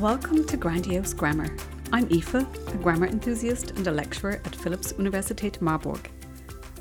Welcome 0.00 0.46
to 0.46 0.56
Grandiose 0.56 1.12
Grammar. 1.12 1.54
I'm 1.92 2.06
Aoife, 2.06 2.34
a 2.34 2.78
grammar 2.78 3.06
enthusiast 3.06 3.72
and 3.72 3.86
a 3.86 3.90
lecturer 3.90 4.40
at 4.46 4.56
Philipps 4.56 4.94
Universität 4.94 5.60
Marburg. 5.60 6.10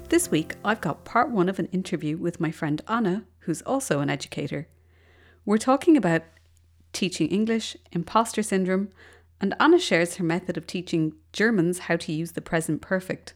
This 0.07 0.31
week, 0.31 0.55
I've 0.63 0.79
got 0.79 1.03
part 1.03 1.29
one 1.29 1.49
of 1.49 1.59
an 1.59 1.65
interview 1.73 2.15
with 2.15 2.39
my 2.39 2.49
friend 2.49 2.81
Anna, 2.87 3.25
who's 3.39 3.61
also 3.63 3.99
an 3.99 4.09
educator. 4.09 4.69
We're 5.43 5.57
talking 5.57 5.97
about 5.97 6.23
teaching 6.93 7.27
English, 7.27 7.75
imposter 7.91 8.41
syndrome, 8.41 8.87
and 9.41 9.53
Anna 9.59 9.79
shares 9.79 10.15
her 10.15 10.23
method 10.23 10.55
of 10.55 10.65
teaching 10.65 11.11
Germans 11.33 11.79
how 11.79 11.97
to 11.97 12.13
use 12.13 12.31
the 12.31 12.41
present 12.41 12.81
perfect. 12.81 13.33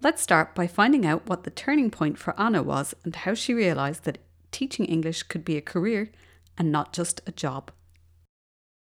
Let's 0.00 0.22
start 0.22 0.54
by 0.54 0.68
finding 0.68 1.04
out 1.04 1.28
what 1.28 1.42
the 1.42 1.50
turning 1.50 1.90
point 1.90 2.16
for 2.16 2.40
Anna 2.40 2.62
was 2.62 2.94
and 3.02 3.16
how 3.16 3.34
she 3.34 3.54
realised 3.54 4.04
that 4.04 4.18
teaching 4.52 4.86
English 4.86 5.24
could 5.24 5.44
be 5.44 5.56
a 5.56 5.60
career 5.60 6.12
and 6.56 6.70
not 6.70 6.92
just 6.92 7.22
a 7.26 7.32
job. 7.32 7.72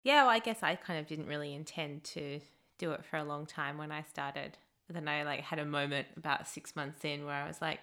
Yeah, 0.03 0.23
well, 0.23 0.31
I 0.31 0.39
guess 0.39 0.61
I 0.61 0.75
kind 0.75 0.99
of 0.99 1.07
didn't 1.07 1.27
really 1.27 1.53
intend 1.53 2.03
to 2.05 2.39
do 2.77 2.91
it 2.91 3.05
for 3.05 3.17
a 3.17 3.23
long 3.23 3.45
time 3.45 3.77
when 3.77 3.91
I 3.91 4.03
started. 4.03 4.57
Then 4.89 5.07
I 5.07 5.23
like 5.23 5.41
had 5.41 5.59
a 5.59 5.65
moment 5.65 6.07
about 6.17 6.47
six 6.47 6.75
months 6.75 7.05
in 7.05 7.25
where 7.25 7.35
I 7.35 7.47
was 7.47 7.61
like, 7.61 7.79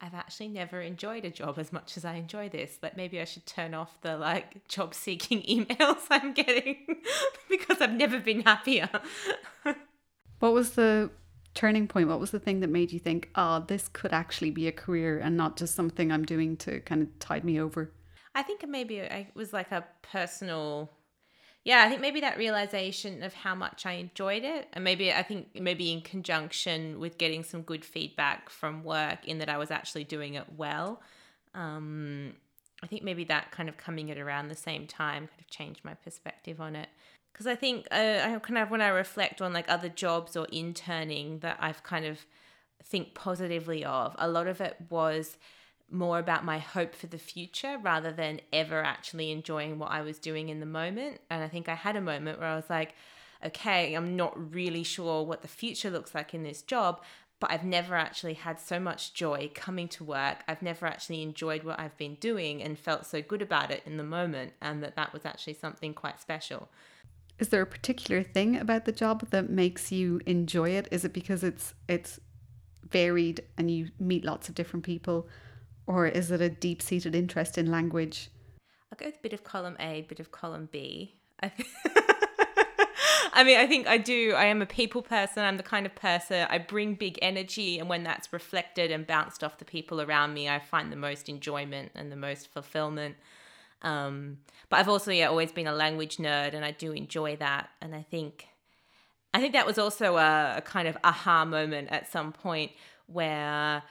I've 0.00 0.14
actually 0.14 0.48
never 0.48 0.80
enjoyed 0.80 1.26
a 1.26 1.30
job 1.30 1.58
as 1.58 1.72
much 1.72 1.98
as 1.98 2.06
I 2.06 2.14
enjoy 2.14 2.48
this. 2.48 2.78
Like 2.82 2.96
maybe 2.96 3.20
I 3.20 3.24
should 3.24 3.44
turn 3.44 3.74
off 3.74 4.00
the 4.00 4.16
like 4.16 4.66
job 4.68 4.94
seeking 4.94 5.42
emails 5.66 6.06
I'm 6.10 6.32
getting 6.32 6.78
because 7.48 7.80
I've 7.80 7.92
never 7.92 8.18
been 8.18 8.40
happier. 8.40 8.88
what 10.38 10.52
was 10.52 10.72
the 10.72 11.10
turning 11.52 11.86
point? 11.86 12.08
What 12.08 12.20
was 12.20 12.30
the 12.30 12.40
thing 12.40 12.60
that 12.60 12.70
made 12.70 12.92
you 12.92 12.98
think, 12.98 13.28
oh, 13.34 13.64
this 13.66 13.88
could 13.88 14.14
actually 14.14 14.50
be 14.50 14.66
a 14.66 14.72
career 14.72 15.18
and 15.18 15.36
not 15.36 15.58
just 15.58 15.74
something 15.74 16.10
I'm 16.10 16.24
doing 16.24 16.56
to 16.58 16.80
kind 16.80 17.02
of 17.02 17.18
tide 17.18 17.44
me 17.44 17.60
over? 17.60 17.92
I 18.34 18.42
think 18.42 18.66
maybe 18.66 18.98
it 18.98 19.26
was 19.34 19.52
like 19.52 19.70
a 19.72 19.84
personal 20.00 20.90
yeah, 21.64 21.82
I 21.84 21.88
think 21.88 22.00
maybe 22.00 22.20
that 22.20 22.38
realization 22.38 23.22
of 23.22 23.34
how 23.34 23.54
much 23.54 23.84
I 23.84 23.92
enjoyed 23.92 24.44
it, 24.44 24.68
and 24.72 24.82
maybe 24.82 25.12
I 25.12 25.22
think 25.22 25.48
maybe 25.60 25.92
in 25.92 26.00
conjunction 26.00 26.98
with 26.98 27.18
getting 27.18 27.44
some 27.44 27.62
good 27.62 27.84
feedback 27.84 28.48
from 28.48 28.82
work, 28.82 29.26
in 29.26 29.38
that 29.38 29.48
I 29.48 29.58
was 29.58 29.70
actually 29.70 30.04
doing 30.04 30.34
it 30.34 30.46
well. 30.56 31.02
Um, 31.54 32.34
I 32.82 32.86
think 32.86 33.02
maybe 33.02 33.24
that 33.24 33.50
kind 33.50 33.68
of 33.68 33.76
coming 33.76 34.10
at 34.10 34.18
around 34.18 34.48
the 34.48 34.56
same 34.56 34.86
time 34.86 35.26
kind 35.26 35.40
of 35.40 35.50
changed 35.50 35.84
my 35.84 35.94
perspective 35.94 36.60
on 36.60 36.76
it. 36.76 36.88
Because 37.32 37.46
I 37.46 37.54
think 37.54 37.86
uh, 37.90 37.94
I 37.94 38.38
kind 38.42 38.58
of 38.58 38.70
when 38.70 38.80
I 38.80 38.88
reflect 38.88 39.42
on 39.42 39.52
like 39.52 39.68
other 39.68 39.88
jobs 39.88 40.36
or 40.36 40.46
interning 40.50 41.40
that 41.40 41.58
I've 41.60 41.82
kind 41.82 42.06
of 42.06 42.24
think 42.82 43.14
positively 43.14 43.84
of, 43.84 44.16
a 44.18 44.28
lot 44.28 44.46
of 44.46 44.60
it 44.60 44.76
was 44.88 45.36
more 45.92 46.18
about 46.18 46.44
my 46.44 46.58
hope 46.58 46.94
for 46.94 47.06
the 47.06 47.18
future 47.18 47.78
rather 47.82 48.12
than 48.12 48.40
ever 48.52 48.82
actually 48.82 49.30
enjoying 49.30 49.78
what 49.78 49.90
I 49.90 50.02
was 50.02 50.18
doing 50.18 50.48
in 50.48 50.60
the 50.60 50.66
moment. 50.66 51.20
And 51.30 51.42
I 51.42 51.48
think 51.48 51.68
I 51.68 51.74
had 51.74 51.96
a 51.96 52.00
moment 52.00 52.38
where 52.38 52.48
I 52.48 52.56
was 52.56 52.70
like, 52.70 52.94
okay, 53.44 53.94
I'm 53.94 54.16
not 54.16 54.52
really 54.52 54.82
sure 54.82 55.24
what 55.24 55.42
the 55.42 55.48
future 55.48 55.90
looks 55.90 56.14
like 56.14 56.34
in 56.34 56.42
this 56.42 56.62
job, 56.62 57.02
but 57.40 57.50
I've 57.50 57.64
never 57.64 57.94
actually 57.94 58.34
had 58.34 58.60
so 58.60 58.78
much 58.78 59.14
joy 59.14 59.50
coming 59.54 59.88
to 59.88 60.04
work. 60.04 60.44
I've 60.46 60.62
never 60.62 60.86
actually 60.86 61.22
enjoyed 61.22 61.64
what 61.64 61.80
I've 61.80 61.96
been 61.96 62.16
doing 62.16 62.62
and 62.62 62.78
felt 62.78 63.06
so 63.06 63.22
good 63.22 63.40
about 63.40 63.70
it 63.70 63.82
in 63.86 63.96
the 63.96 64.04
moment, 64.04 64.52
and 64.60 64.82
that 64.82 64.94
that 64.96 65.12
was 65.12 65.24
actually 65.24 65.54
something 65.54 65.94
quite 65.94 66.20
special. 66.20 66.68
Is 67.38 67.48
there 67.48 67.62
a 67.62 67.66
particular 67.66 68.22
thing 68.22 68.58
about 68.58 68.84
the 68.84 68.92
job 68.92 69.30
that 69.30 69.48
makes 69.48 69.90
you 69.90 70.20
enjoy 70.26 70.70
it? 70.70 70.86
Is 70.90 71.06
it 71.06 71.14
because 71.14 71.42
it's 71.42 71.72
it's 71.88 72.20
varied 72.90 73.42
and 73.56 73.70
you 73.70 73.88
meet 73.98 74.24
lots 74.24 74.50
of 74.50 74.54
different 74.54 74.84
people? 74.84 75.26
Or 75.90 76.06
is 76.06 76.30
it 76.30 76.40
a 76.40 76.48
deep 76.48 76.80
seated 76.82 77.16
interest 77.16 77.58
in 77.58 77.68
language? 77.68 78.30
I'll 78.92 78.96
go 78.96 79.06
with 79.06 79.16
a 79.16 79.22
bit 79.22 79.32
of 79.32 79.42
column 79.42 79.76
A, 79.80 80.02
bit 80.02 80.20
of 80.20 80.30
column 80.30 80.68
B. 80.70 81.16
I, 81.42 81.50
mean, 83.42 83.58
I 83.58 83.66
think 83.66 83.88
I 83.88 83.98
do. 83.98 84.34
I 84.36 84.44
am 84.44 84.62
a 84.62 84.66
people 84.66 85.02
person. 85.02 85.42
I'm 85.42 85.56
the 85.56 85.64
kind 85.64 85.86
of 85.86 85.96
person 85.96 86.46
I 86.48 86.58
bring 86.58 86.94
big 86.94 87.18
energy, 87.20 87.80
and 87.80 87.88
when 87.88 88.04
that's 88.04 88.32
reflected 88.32 88.92
and 88.92 89.04
bounced 89.04 89.42
off 89.42 89.58
the 89.58 89.64
people 89.64 90.00
around 90.00 90.32
me, 90.32 90.48
I 90.48 90.60
find 90.60 90.92
the 90.92 90.96
most 90.96 91.28
enjoyment 91.28 91.90
and 91.96 92.12
the 92.12 92.16
most 92.16 92.52
fulfillment. 92.52 93.16
Um, 93.82 94.38
but 94.68 94.78
I've 94.78 94.88
also 94.88 95.10
yeah 95.10 95.26
always 95.26 95.50
been 95.50 95.66
a 95.66 95.74
language 95.74 96.18
nerd, 96.18 96.54
and 96.54 96.64
I 96.64 96.70
do 96.70 96.92
enjoy 96.92 97.34
that. 97.38 97.68
And 97.80 97.96
I 97.96 98.02
think, 98.02 98.46
I 99.34 99.40
think 99.40 99.54
that 99.54 99.66
was 99.66 99.76
also 99.76 100.18
a, 100.18 100.58
a 100.58 100.60
kind 100.60 100.86
of 100.86 100.96
aha 101.02 101.44
moment 101.44 101.88
at 101.90 102.08
some 102.08 102.30
point 102.30 102.70
where 103.08 103.82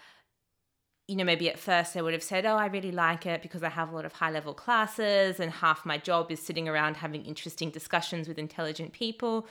you 1.09 1.15
know, 1.15 1.23
maybe 1.23 1.49
at 1.49 1.57
first 1.57 1.97
I 1.97 2.03
would 2.03 2.13
have 2.13 2.21
said, 2.21 2.45
oh, 2.45 2.55
I 2.55 2.67
really 2.67 2.91
like 2.91 3.25
it 3.25 3.41
because 3.41 3.63
I 3.63 3.69
have 3.69 3.91
a 3.91 3.95
lot 3.95 4.05
of 4.05 4.13
high 4.13 4.29
level 4.29 4.53
classes 4.53 5.39
and 5.39 5.51
half 5.51 5.83
my 5.83 5.97
job 5.97 6.31
is 6.31 6.39
sitting 6.39 6.69
around 6.69 6.97
having 6.97 7.25
interesting 7.25 7.71
discussions 7.71 8.27
with 8.27 8.37
intelligent 8.37 8.93
people. 8.93 9.47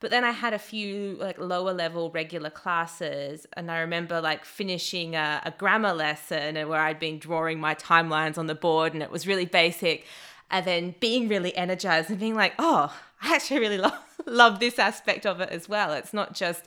But 0.00 0.10
then 0.10 0.24
I 0.24 0.30
had 0.30 0.54
a 0.54 0.58
few 0.58 1.16
like 1.20 1.38
lower 1.38 1.72
level 1.72 2.10
regular 2.10 2.50
classes, 2.50 3.46
and 3.54 3.70
I 3.70 3.78
remember 3.78 4.20
like 4.20 4.44
finishing 4.44 5.14
a, 5.16 5.40
a 5.44 5.50
grammar 5.50 5.94
lesson 5.94 6.54
where 6.68 6.80
I'd 6.80 7.00
been 7.00 7.18
drawing 7.18 7.60
my 7.60 7.74
timelines 7.74 8.36
on 8.36 8.46
the 8.46 8.54
board, 8.54 8.92
and 8.92 9.02
it 9.02 9.10
was 9.10 9.26
really 9.26 9.46
basic. 9.46 10.04
And 10.50 10.64
then 10.64 10.94
being 11.00 11.28
really 11.28 11.56
energized 11.56 12.10
and 12.10 12.20
being 12.20 12.34
like, 12.34 12.52
oh, 12.58 12.94
I 13.22 13.34
actually 13.34 13.60
really 13.60 13.78
love, 13.88 13.98
love 14.26 14.60
this 14.60 14.78
aspect 14.78 15.24
of 15.24 15.40
it 15.40 15.48
as 15.48 15.68
well. 15.68 15.92
It's 15.92 16.12
not 16.12 16.34
just 16.34 16.64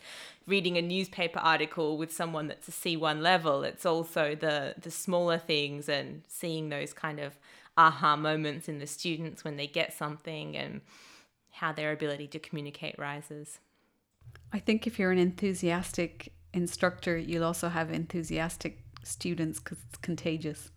reading 0.49 0.77
a 0.77 0.81
newspaper 0.81 1.39
article 1.39 1.97
with 1.97 2.11
someone 2.11 2.47
that's 2.47 2.67
a 2.67 2.71
C1 2.71 3.21
level. 3.21 3.63
It's 3.63 3.85
also 3.85 4.35
the 4.35 4.75
the 4.81 4.91
smaller 4.91 5.37
things 5.37 5.87
and 5.87 6.23
seeing 6.27 6.69
those 6.69 6.93
kind 6.93 7.19
of 7.19 7.37
aha 7.77 8.15
moments 8.15 8.67
in 8.67 8.79
the 8.79 8.87
students 8.87 9.43
when 9.43 9.55
they 9.55 9.67
get 9.67 9.93
something 9.93 10.57
and 10.57 10.81
how 11.51 11.71
their 11.71 11.91
ability 11.91 12.27
to 12.27 12.39
communicate 12.39 12.97
rises. 12.97 13.59
I 14.51 14.59
think 14.59 14.85
if 14.85 14.99
you're 14.99 15.11
an 15.11 15.19
enthusiastic 15.19 16.33
instructor, 16.53 17.17
you'll 17.17 17.43
also 17.43 17.69
have 17.69 17.91
enthusiastic 17.91 18.83
students 19.03 19.59
because 19.59 19.77
it's 19.87 19.97
contagious. 19.97 20.71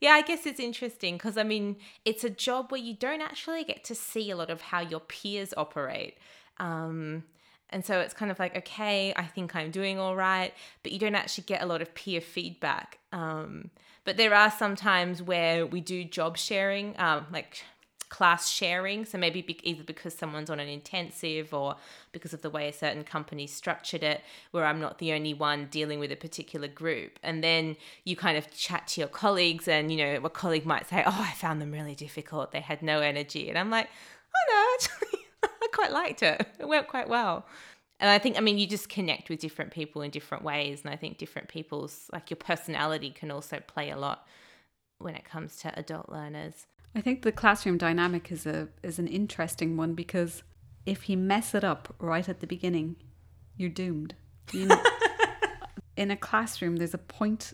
Yeah, 0.00 0.12
I 0.12 0.22
guess 0.22 0.46
it's 0.46 0.60
interesting 0.60 1.16
because 1.16 1.36
I 1.36 1.42
mean, 1.42 1.76
it's 2.04 2.24
a 2.24 2.30
job 2.30 2.70
where 2.70 2.80
you 2.80 2.94
don't 2.94 3.22
actually 3.22 3.64
get 3.64 3.84
to 3.84 3.94
see 3.94 4.30
a 4.30 4.36
lot 4.36 4.50
of 4.50 4.60
how 4.60 4.80
your 4.80 5.00
peers 5.00 5.54
operate. 5.56 6.18
Um, 6.58 7.24
and 7.70 7.84
so 7.84 8.00
it's 8.00 8.14
kind 8.14 8.30
of 8.30 8.38
like, 8.38 8.56
okay, 8.56 9.12
I 9.16 9.24
think 9.24 9.56
I'm 9.56 9.70
doing 9.70 9.98
all 9.98 10.14
right, 10.14 10.54
but 10.82 10.92
you 10.92 10.98
don't 10.98 11.14
actually 11.14 11.44
get 11.44 11.62
a 11.62 11.66
lot 11.66 11.82
of 11.82 11.94
peer 11.94 12.20
feedback. 12.20 12.98
Um, 13.12 13.70
but 14.04 14.16
there 14.16 14.34
are 14.34 14.50
some 14.50 14.76
times 14.76 15.20
where 15.20 15.66
we 15.66 15.80
do 15.80 16.04
job 16.04 16.36
sharing, 16.36 16.94
um, 16.98 17.26
like 17.32 17.62
class 18.08 18.48
sharing. 18.48 19.04
So 19.04 19.18
maybe 19.18 19.42
be- 19.42 19.68
either 19.68 19.82
because 19.82 20.14
someone's 20.14 20.48
on 20.48 20.60
an 20.60 20.68
intensive 20.68 21.52
or 21.52 21.76
because 22.12 22.32
of 22.32 22.42
the 22.42 22.50
way 22.50 22.68
a 22.68 22.72
certain 22.72 23.04
company 23.04 23.46
structured 23.46 24.02
it, 24.02 24.20
where 24.52 24.64
I'm 24.64 24.80
not 24.80 24.98
the 24.98 25.12
only 25.12 25.34
one 25.34 25.66
dealing 25.70 25.98
with 25.98 26.12
a 26.12 26.16
particular 26.16 26.68
group. 26.68 27.18
And 27.22 27.42
then 27.42 27.76
you 28.04 28.16
kind 28.16 28.38
of 28.38 28.50
chat 28.52 28.86
to 28.88 29.00
your 29.00 29.08
colleagues, 29.08 29.66
and 29.68 29.90
you 29.90 29.98
know, 29.98 30.20
a 30.24 30.30
colleague 30.30 30.66
might 30.66 30.88
say, 30.88 31.02
Oh, 31.04 31.26
I 31.28 31.32
found 31.32 31.60
them 31.60 31.72
really 31.72 31.94
difficult. 31.94 32.52
They 32.52 32.60
had 32.60 32.82
no 32.82 33.00
energy. 33.00 33.48
And 33.48 33.58
I'm 33.58 33.70
like, 33.70 33.88
Oh, 34.34 34.52
no, 34.52 34.74
actually. 34.74 35.08
Quite 35.76 35.92
liked 35.92 36.22
it. 36.22 36.46
It 36.58 36.66
went 36.66 36.88
quite 36.88 37.06
well. 37.06 37.46
And 38.00 38.08
I 38.08 38.18
think, 38.18 38.38
I 38.38 38.40
mean, 38.40 38.56
you 38.56 38.66
just 38.66 38.88
connect 38.88 39.28
with 39.28 39.40
different 39.40 39.72
people 39.72 40.00
in 40.00 40.10
different 40.10 40.42
ways. 40.42 40.80
And 40.82 40.90
I 40.90 40.96
think 40.96 41.18
different 41.18 41.48
people's, 41.48 42.08
like 42.12 42.30
your 42.30 42.38
personality 42.38 43.10
can 43.10 43.30
also 43.30 43.60
play 43.66 43.90
a 43.90 43.96
lot 43.96 44.26
when 44.98 45.14
it 45.14 45.24
comes 45.24 45.56
to 45.56 45.78
adult 45.78 46.08
learners. 46.08 46.66
I 46.94 47.02
think 47.02 47.22
the 47.22 47.32
classroom 47.32 47.76
dynamic 47.76 48.32
is 48.32 48.46
a 48.46 48.68
is 48.82 48.98
an 48.98 49.06
interesting 49.06 49.76
one 49.76 49.92
because 49.92 50.42
if 50.86 51.10
you 51.10 51.18
mess 51.18 51.54
it 51.54 51.62
up 51.62 51.94
right 51.98 52.26
at 52.26 52.40
the 52.40 52.46
beginning, 52.46 52.96
you're 53.58 53.68
doomed. 53.68 54.14
You 54.52 54.66
know, 54.66 54.82
in 55.98 56.10
a 56.10 56.16
classroom, 56.16 56.76
there's 56.76 56.94
a 56.94 56.98
point 56.98 57.52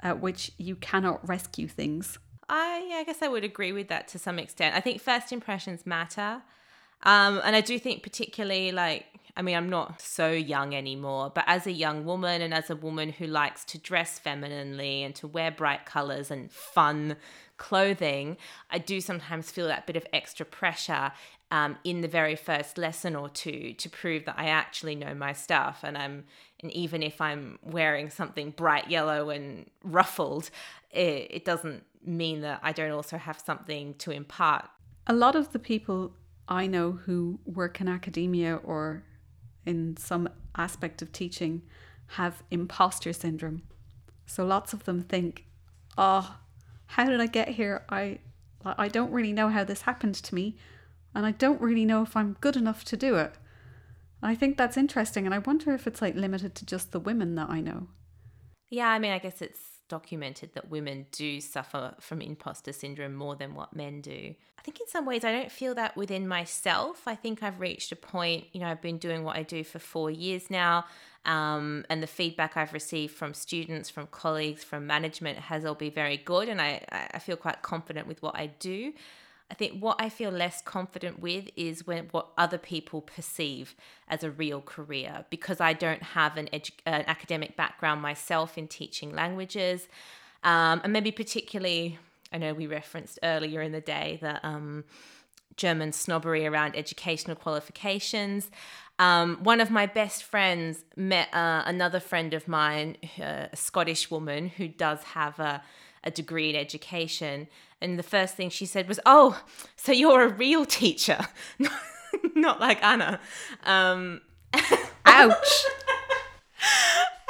at 0.00 0.20
which 0.20 0.50
you 0.58 0.74
cannot 0.74 1.26
rescue 1.28 1.68
things. 1.68 2.18
I, 2.48 2.90
I 2.94 3.04
guess 3.04 3.22
I 3.22 3.28
would 3.28 3.44
agree 3.44 3.70
with 3.70 3.88
that 3.88 4.08
to 4.08 4.18
some 4.18 4.40
extent. 4.40 4.74
I 4.74 4.80
think 4.80 5.00
first 5.00 5.32
impressions 5.32 5.86
matter. 5.86 6.42
Um, 7.04 7.40
and 7.44 7.54
I 7.54 7.60
do 7.60 7.78
think, 7.78 8.02
particularly, 8.02 8.72
like, 8.72 9.06
I 9.36 9.42
mean, 9.42 9.56
I'm 9.56 9.68
not 9.68 10.00
so 10.00 10.30
young 10.30 10.74
anymore, 10.74 11.32
but 11.34 11.44
as 11.46 11.66
a 11.66 11.72
young 11.72 12.04
woman 12.04 12.40
and 12.40 12.54
as 12.54 12.70
a 12.70 12.76
woman 12.76 13.10
who 13.10 13.26
likes 13.26 13.64
to 13.66 13.78
dress 13.78 14.18
femininely 14.18 15.02
and 15.02 15.14
to 15.16 15.26
wear 15.26 15.50
bright 15.50 15.86
colors 15.86 16.30
and 16.30 16.50
fun 16.52 17.16
clothing, 17.56 18.36
I 18.70 18.78
do 18.78 19.00
sometimes 19.00 19.50
feel 19.50 19.66
that 19.66 19.86
bit 19.86 19.96
of 19.96 20.06
extra 20.12 20.46
pressure 20.46 21.12
um, 21.50 21.76
in 21.82 22.00
the 22.00 22.08
very 22.08 22.36
first 22.36 22.78
lesson 22.78 23.16
or 23.16 23.28
two 23.28 23.74
to 23.74 23.90
prove 23.90 24.24
that 24.26 24.36
I 24.38 24.46
actually 24.46 24.94
know 24.94 25.14
my 25.14 25.32
stuff. 25.32 25.80
And 25.82 25.98
I'm, 25.98 26.24
and 26.62 26.70
even 26.72 27.02
if 27.02 27.20
I'm 27.20 27.58
wearing 27.62 28.10
something 28.10 28.50
bright 28.50 28.88
yellow 28.88 29.30
and 29.30 29.68
ruffled, 29.82 30.50
it, 30.92 31.26
it 31.30 31.44
doesn't 31.44 31.84
mean 32.04 32.40
that 32.42 32.60
I 32.62 32.72
don't 32.72 32.92
also 32.92 33.18
have 33.18 33.40
something 33.40 33.94
to 33.94 34.12
impart. 34.12 34.68
A 35.06 35.12
lot 35.12 35.34
of 35.34 35.52
the 35.52 35.58
people 35.58 36.12
I 36.48 36.66
know 36.66 36.92
who 36.92 37.40
work 37.44 37.80
in 37.80 37.88
academia 37.88 38.56
or 38.56 39.04
in 39.64 39.96
some 39.96 40.28
aspect 40.56 41.02
of 41.02 41.10
teaching 41.12 41.62
have 42.08 42.42
imposter 42.50 43.12
syndrome. 43.12 43.62
So 44.26 44.44
lots 44.44 44.72
of 44.72 44.84
them 44.84 45.00
think, 45.02 45.46
"Oh, 45.96 46.38
how 46.86 47.04
did 47.06 47.20
I 47.20 47.26
get 47.26 47.48
here? 47.48 47.84
I 47.88 48.18
I 48.64 48.88
don't 48.88 49.12
really 49.12 49.32
know 49.32 49.48
how 49.50 49.64
this 49.64 49.82
happened 49.82 50.14
to 50.16 50.34
me. 50.34 50.56
and 51.14 51.24
I 51.26 51.30
don't 51.30 51.60
really 51.60 51.84
know 51.84 52.02
if 52.02 52.16
I'm 52.16 52.36
good 52.40 52.56
enough 52.56 52.84
to 52.86 52.96
do 52.96 53.14
it. 53.16 53.34
I 54.22 54.34
think 54.34 54.56
that's 54.56 54.76
interesting, 54.76 55.26
and 55.26 55.34
I 55.34 55.38
wonder 55.38 55.72
if 55.72 55.86
it's 55.86 56.02
like 56.02 56.14
limited 56.16 56.54
to 56.56 56.66
just 56.66 56.90
the 56.92 56.98
women 57.00 57.34
that 57.36 57.50
I 57.50 57.60
know. 57.60 57.88
Yeah, 58.70 58.88
I 58.88 58.98
mean, 58.98 59.12
I 59.12 59.18
guess 59.18 59.40
it's 59.40 59.73
documented 59.88 60.54
that 60.54 60.70
women 60.70 61.06
do 61.12 61.40
suffer 61.40 61.94
from 62.00 62.20
imposter 62.20 62.72
syndrome 62.72 63.14
more 63.14 63.36
than 63.36 63.54
what 63.54 63.74
men 63.74 64.00
do. 64.00 64.34
I 64.58 64.62
think 64.62 64.80
in 64.80 64.86
some 64.88 65.04
ways 65.04 65.24
I 65.24 65.32
don't 65.32 65.52
feel 65.52 65.74
that 65.74 65.96
within 65.96 66.26
myself. 66.26 67.02
I 67.06 67.14
think 67.14 67.42
I've 67.42 67.60
reached 67.60 67.92
a 67.92 67.96
point, 67.96 68.46
you 68.52 68.60
know, 68.60 68.66
I've 68.66 68.80
been 68.80 68.98
doing 68.98 69.22
what 69.22 69.36
I 69.36 69.42
do 69.42 69.62
for 69.62 69.78
four 69.78 70.10
years 70.10 70.50
now. 70.50 70.86
Um, 71.26 71.84
and 71.88 72.02
the 72.02 72.06
feedback 72.06 72.56
I've 72.56 72.72
received 72.72 73.14
from 73.14 73.34
students, 73.34 73.90
from 73.90 74.06
colleagues, 74.06 74.64
from 74.64 74.86
management 74.86 75.38
has 75.38 75.64
all 75.64 75.74
been 75.74 75.92
very 75.92 76.16
good. 76.16 76.48
And 76.48 76.60
I, 76.60 76.82
I 77.12 77.18
feel 77.18 77.36
quite 77.36 77.62
confident 77.62 78.06
with 78.06 78.22
what 78.22 78.36
I 78.36 78.46
do. 78.46 78.92
I 79.50 79.54
think 79.54 79.80
what 79.80 79.96
I 80.00 80.08
feel 80.08 80.30
less 80.30 80.62
confident 80.62 81.20
with 81.20 81.48
is 81.54 81.86
when 81.86 82.08
what 82.10 82.28
other 82.38 82.58
people 82.58 83.02
perceive 83.02 83.74
as 84.08 84.24
a 84.24 84.30
real 84.30 84.60
career 84.60 85.26
because 85.30 85.60
I 85.60 85.74
don't 85.74 86.02
have 86.02 86.36
an, 86.36 86.48
edu- 86.52 86.72
an 86.86 87.04
academic 87.06 87.56
background 87.56 88.00
myself 88.00 88.56
in 88.56 88.68
teaching 88.68 89.14
languages. 89.14 89.86
Um, 90.42 90.80
and 90.82 90.92
maybe 90.92 91.10
particularly, 91.10 91.98
I 92.32 92.38
know 92.38 92.54
we 92.54 92.66
referenced 92.66 93.18
earlier 93.22 93.60
in 93.60 93.72
the 93.72 93.80
day 93.80 94.18
the 94.20 94.44
um, 94.46 94.84
German 95.56 95.92
snobbery 95.92 96.46
around 96.46 96.74
educational 96.74 97.36
qualifications. 97.36 98.50
Um, 98.98 99.38
one 99.42 99.60
of 99.60 99.70
my 99.70 99.86
best 99.86 100.22
friends 100.22 100.84
met 100.96 101.32
uh, 101.34 101.62
another 101.66 102.00
friend 102.00 102.32
of 102.32 102.46
mine, 102.46 102.96
uh, 103.20 103.48
a 103.52 103.56
Scottish 103.56 104.10
woman 104.10 104.48
who 104.48 104.68
does 104.68 105.02
have 105.02 105.38
a, 105.38 105.62
a 106.04 106.10
degree 106.10 106.50
in 106.50 106.56
education. 106.56 107.48
And 107.84 107.98
the 107.98 108.02
first 108.02 108.34
thing 108.34 108.48
she 108.48 108.64
said 108.64 108.88
was, 108.88 108.98
Oh, 109.04 109.42
so 109.76 109.92
you're 109.92 110.22
a 110.22 110.28
real 110.28 110.64
teacher, 110.64 111.28
not 112.34 112.58
like 112.58 112.82
Anna. 112.82 113.20
Um, 113.64 114.22
Ouch. 115.04 115.64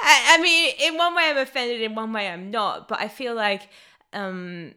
I, 0.00 0.36
I, 0.36 0.40
mean, 0.40 0.74
in 0.80 0.96
one 0.96 1.14
way 1.14 1.24
I'm 1.26 1.38
offended, 1.38 1.80
in 1.80 1.94
one 1.94 2.12
way 2.12 2.28
I'm 2.28 2.50
not, 2.50 2.86
but 2.88 3.00
I 3.00 3.08
feel 3.08 3.34
like 3.34 3.68
um, 4.12 4.74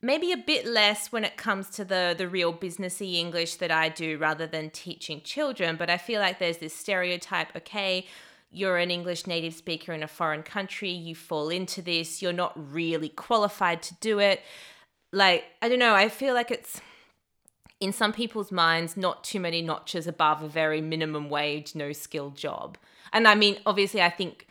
maybe 0.00 0.32
a 0.32 0.36
bit 0.38 0.64
less 0.66 1.12
when 1.12 1.24
it 1.24 1.36
comes 1.36 1.68
to 1.70 1.84
the 1.84 2.14
the 2.16 2.28
real 2.28 2.52
businessy 2.52 3.16
English 3.16 3.56
that 3.56 3.70
I 3.70 3.90
do 3.90 4.16
rather 4.16 4.46
than 4.46 4.70
teaching 4.70 5.20
children. 5.22 5.76
But 5.76 5.90
I 5.90 5.98
feel 5.98 6.20
like 6.20 6.38
there's 6.38 6.58
this 6.58 6.74
stereotype. 6.74 7.54
Okay, 7.56 8.06
you're 8.50 8.78
an 8.78 8.90
English 8.90 9.26
native 9.26 9.54
speaker 9.54 9.92
in 9.92 10.02
a 10.02 10.08
foreign 10.08 10.42
country. 10.42 10.90
You 10.90 11.14
fall 11.14 11.50
into 11.50 11.82
this. 11.82 12.22
You're 12.22 12.32
not 12.32 12.52
really 12.72 13.10
qualified 13.10 13.82
to 13.82 13.94
do 14.00 14.18
it. 14.18 14.40
Like 15.12 15.44
I 15.60 15.68
don't 15.68 15.78
know. 15.78 15.94
I 15.94 16.08
feel 16.08 16.34
like 16.34 16.50
it's 16.50 16.80
in 17.80 17.92
some 17.92 18.12
people's 18.12 18.52
minds 18.52 18.96
not 18.96 19.24
too 19.24 19.40
many 19.40 19.62
notches 19.62 20.06
above 20.06 20.42
a 20.42 20.48
very 20.48 20.80
minimum 20.80 21.30
wage, 21.30 21.74
no 21.74 21.92
skill 21.92 22.30
job. 22.30 22.76
And 23.12 23.26
I 23.26 23.34
mean, 23.34 23.58
obviously, 23.66 24.02
I 24.02 24.10
think 24.10 24.46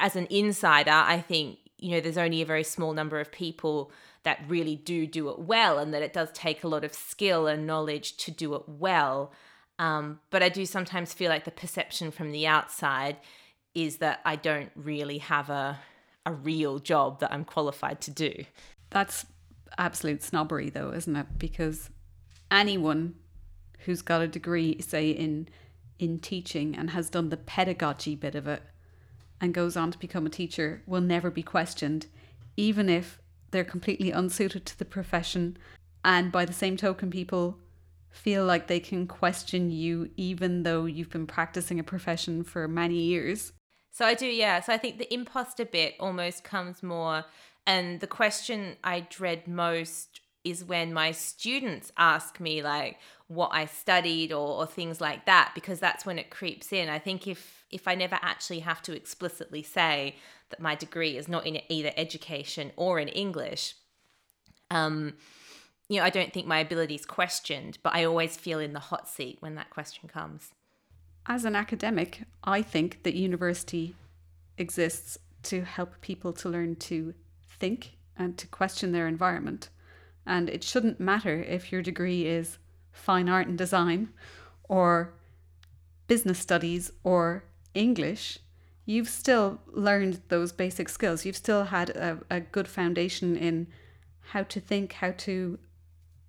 as 0.00 0.16
an 0.16 0.26
insider, 0.28 0.90
I 0.90 1.20
think 1.20 1.58
you 1.78 1.92
know 1.92 2.00
there's 2.00 2.18
only 2.18 2.42
a 2.42 2.46
very 2.46 2.64
small 2.64 2.92
number 2.92 3.20
of 3.20 3.30
people 3.32 3.90
that 4.24 4.40
really 4.48 4.74
do 4.74 5.06
do 5.06 5.28
it 5.28 5.38
well 5.38 5.78
and 5.78 5.94
that 5.94 6.02
it 6.02 6.12
does 6.12 6.32
take 6.32 6.64
a 6.64 6.68
lot 6.68 6.82
of 6.82 6.92
skill 6.92 7.46
and 7.46 7.64
knowledge 7.64 8.16
to 8.16 8.32
do 8.32 8.54
it 8.54 8.62
well. 8.66 9.32
Um, 9.78 10.18
but 10.30 10.42
I 10.42 10.48
do 10.48 10.66
sometimes 10.66 11.12
feel 11.12 11.30
like 11.30 11.44
the 11.44 11.52
perception 11.52 12.10
from 12.10 12.32
the 12.32 12.44
outside 12.44 13.18
is 13.72 13.98
that 13.98 14.20
I 14.24 14.34
don't 14.34 14.72
really 14.74 15.18
have 15.18 15.48
a, 15.48 15.78
a 16.24 16.32
real 16.32 16.80
job 16.80 17.20
that 17.20 17.32
I'm 17.32 17.44
qualified 17.44 18.00
to 18.00 18.10
do. 18.10 18.44
That's 18.90 19.26
absolute 19.78 20.22
snobbery, 20.22 20.70
though, 20.70 20.92
isn't 20.92 21.16
it? 21.16 21.26
Because 21.38 21.90
anyone 22.50 23.14
who's 23.80 24.02
got 24.02 24.22
a 24.22 24.28
degree, 24.28 24.80
say, 24.80 25.10
in 25.10 25.48
in 25.98 26.18
teaching 26.18 26.76
and 26.76 26.90
has 26.90 27.08
done 27.08 27.30
the 27.30 27.36
pedagogy 27.36 28.14
bit 28.14 28.34
of 28.34 28.46
it 28.46 28.62
and 29.40 29.54
goes 29.54 29.76
on 29.76 29.90
to 29.90 29.98
become 29.98 30.26
a 30.26 30.30
teacher 30.30 30.82
will 30.86 31.00
never 31.00 31.30
be 31.30 31.42
questioned, 31.42 32.06
even 32.56 32.88
if 32.88 33.18
they're 33.50 33.64
completely 33.64 34.10
unsuited 34.10 34.66
to 34.66 34.78
the 34.78 34.84
profession. 34.84 35.56
And 36.04 36.30
by 36.30 36.44
the 36.44 36.52
same 36.52 36.76
token, 36.76 37.10
people 37.10 37.58
feel 38.10 38.44
like 38.44 38.66
they 38.66 38.80
can 38.80 39.06
question 39.06 39.70
you 39.70 40.10
even 40.16 40.62
though 40.62 40.86
you've 40.86 41.10
been 41.10 41.26
practicing 41.26 41.78
a 41.78 41.84
profession 41.84 42.42
for 42.42 42.66
many 42.66 42.96
years. 42.96 43.52
So 43.90 44.04
I 44.04 44.14
do, 44.14 44.26
yeah. 44.26 44.60
So 44.60 44.72
I 44.72 44.78
think 44.78 44.98
the 44.98 45.12
imposter 45.12 45.64
bit 45.64 45.94
almost 46.00 46.44
comes 46.44 46.82
more, 46.82 47.24
and 47.66 48.00
the 48.00 48.06
question 48.06 48.76
I 48.84 49.00
dread 49.00 49.48
most 49.48 50.20
is 50.44 50.64
when 50.64 50.92
my 50.92 51.10
students 51.10 51.90
ask 51.98 52.38
me 52.38 52.62
like 52.62 52.98
what 53.26 53.50
I 53.52 53.66
studied 53.66 54.32
or, 54.32 54.60
or 54.60 54.66
things 54.66 55.00
like 55.00 55.26
that, 55.26 55.50
because 55.54 55.80
that's 55.80 56.06
when 56.06 56.18
it 56.18 56.30
creeps 56.30 56.72
in. 56.72 56.88
I 56.88 57.00
think 57.00 57.26
if 57.26 57.64
if 57.70 57.88
I 57.88 57.96
never 57.96 58.18
actually 58.22 58.60
have 58.60 58.80
to 58.82 58.94
explicitly 58.94 59.62
say 59.62 60.14
that 60.50 60.60
my 60.60 60.76
degree 60.76 61.16
is 61.16 61.26
not 61.26 61.44
in 61.44 61.58
either 61.68 61.90
education 61.96 62.70
or 62.76 63.00
in 63.00 63.08
English, 63.08 63.74
um, 64.70 65.14
you 65.88 65.98
know, 65.98 66.04
I 66.04 66.10
don't 66.10 66.32
think 66.32 66.46
my 66.46 66.60
ability 66.60 66.94
is 66.94 67.04
questioned, 67.04 67.78
but 67.82 67.94
I 67.94 68.04
always 68.04 68.36
feel 68.36 68.60
in 68.60 68.72
the 68.72 68.78
hot 68.78 69.08
seat 69.08 69.38
when 69.40 69.56
that 69.56 69.70
question 69.70 70.08
comes. 70.08 70.52
As 71.26 71.44
an 71.44 71.56
academic, 71.56 72.22
I 72.44 72.62
think 72.62 73.02
that 73.02 73.14
university 73.14 73.96
exists 74.58 75.18
to 75.44 75.62
help 75.62 76.00
people 76.00 76.32
to 76.34 76.48
learn 76.48 76.76
to 76.76 77.14
think 77.58 77.92
and 78.16 78.36
to 78.38 78.46
question 78.46 78.92
their 78.92 79.08
environment. 79.08 79.68
And 80.24 80.48
it 80.48 80.64
shouldn't 80.64 80.98
matter 80.98 81.42
if 81.42 81.70
your 81.70 81.82
degree 81.82 82.26
is 82.26 82.58
fine 82.92 83.28
art 83.28 83.46
and 83.46 83.58
design 83.58 84.08
or 84.64 85.14
business 86.06 86.38
studies 86.38 86.92
or 87.04 87.44
English 87.74 88.38
you've 88.86 89.08
still 89.08 89.60
learned 89.66 90.22
those 90.28 90.52
basic 90.52 90.88
skills. 90.88 91.26
You've 91.26 91.36
still 91.36 91.64
had 91.64 91.90
a, 91.90 92.20
a 92.30 92.40
good 92.40 92.68
foundation 92.68 93.36
in 93.36 93.66
how 94.30 94.44
to 94.44 94.60
think, 94.60 94.94
how 94.94 95.10
to 95.18 95.58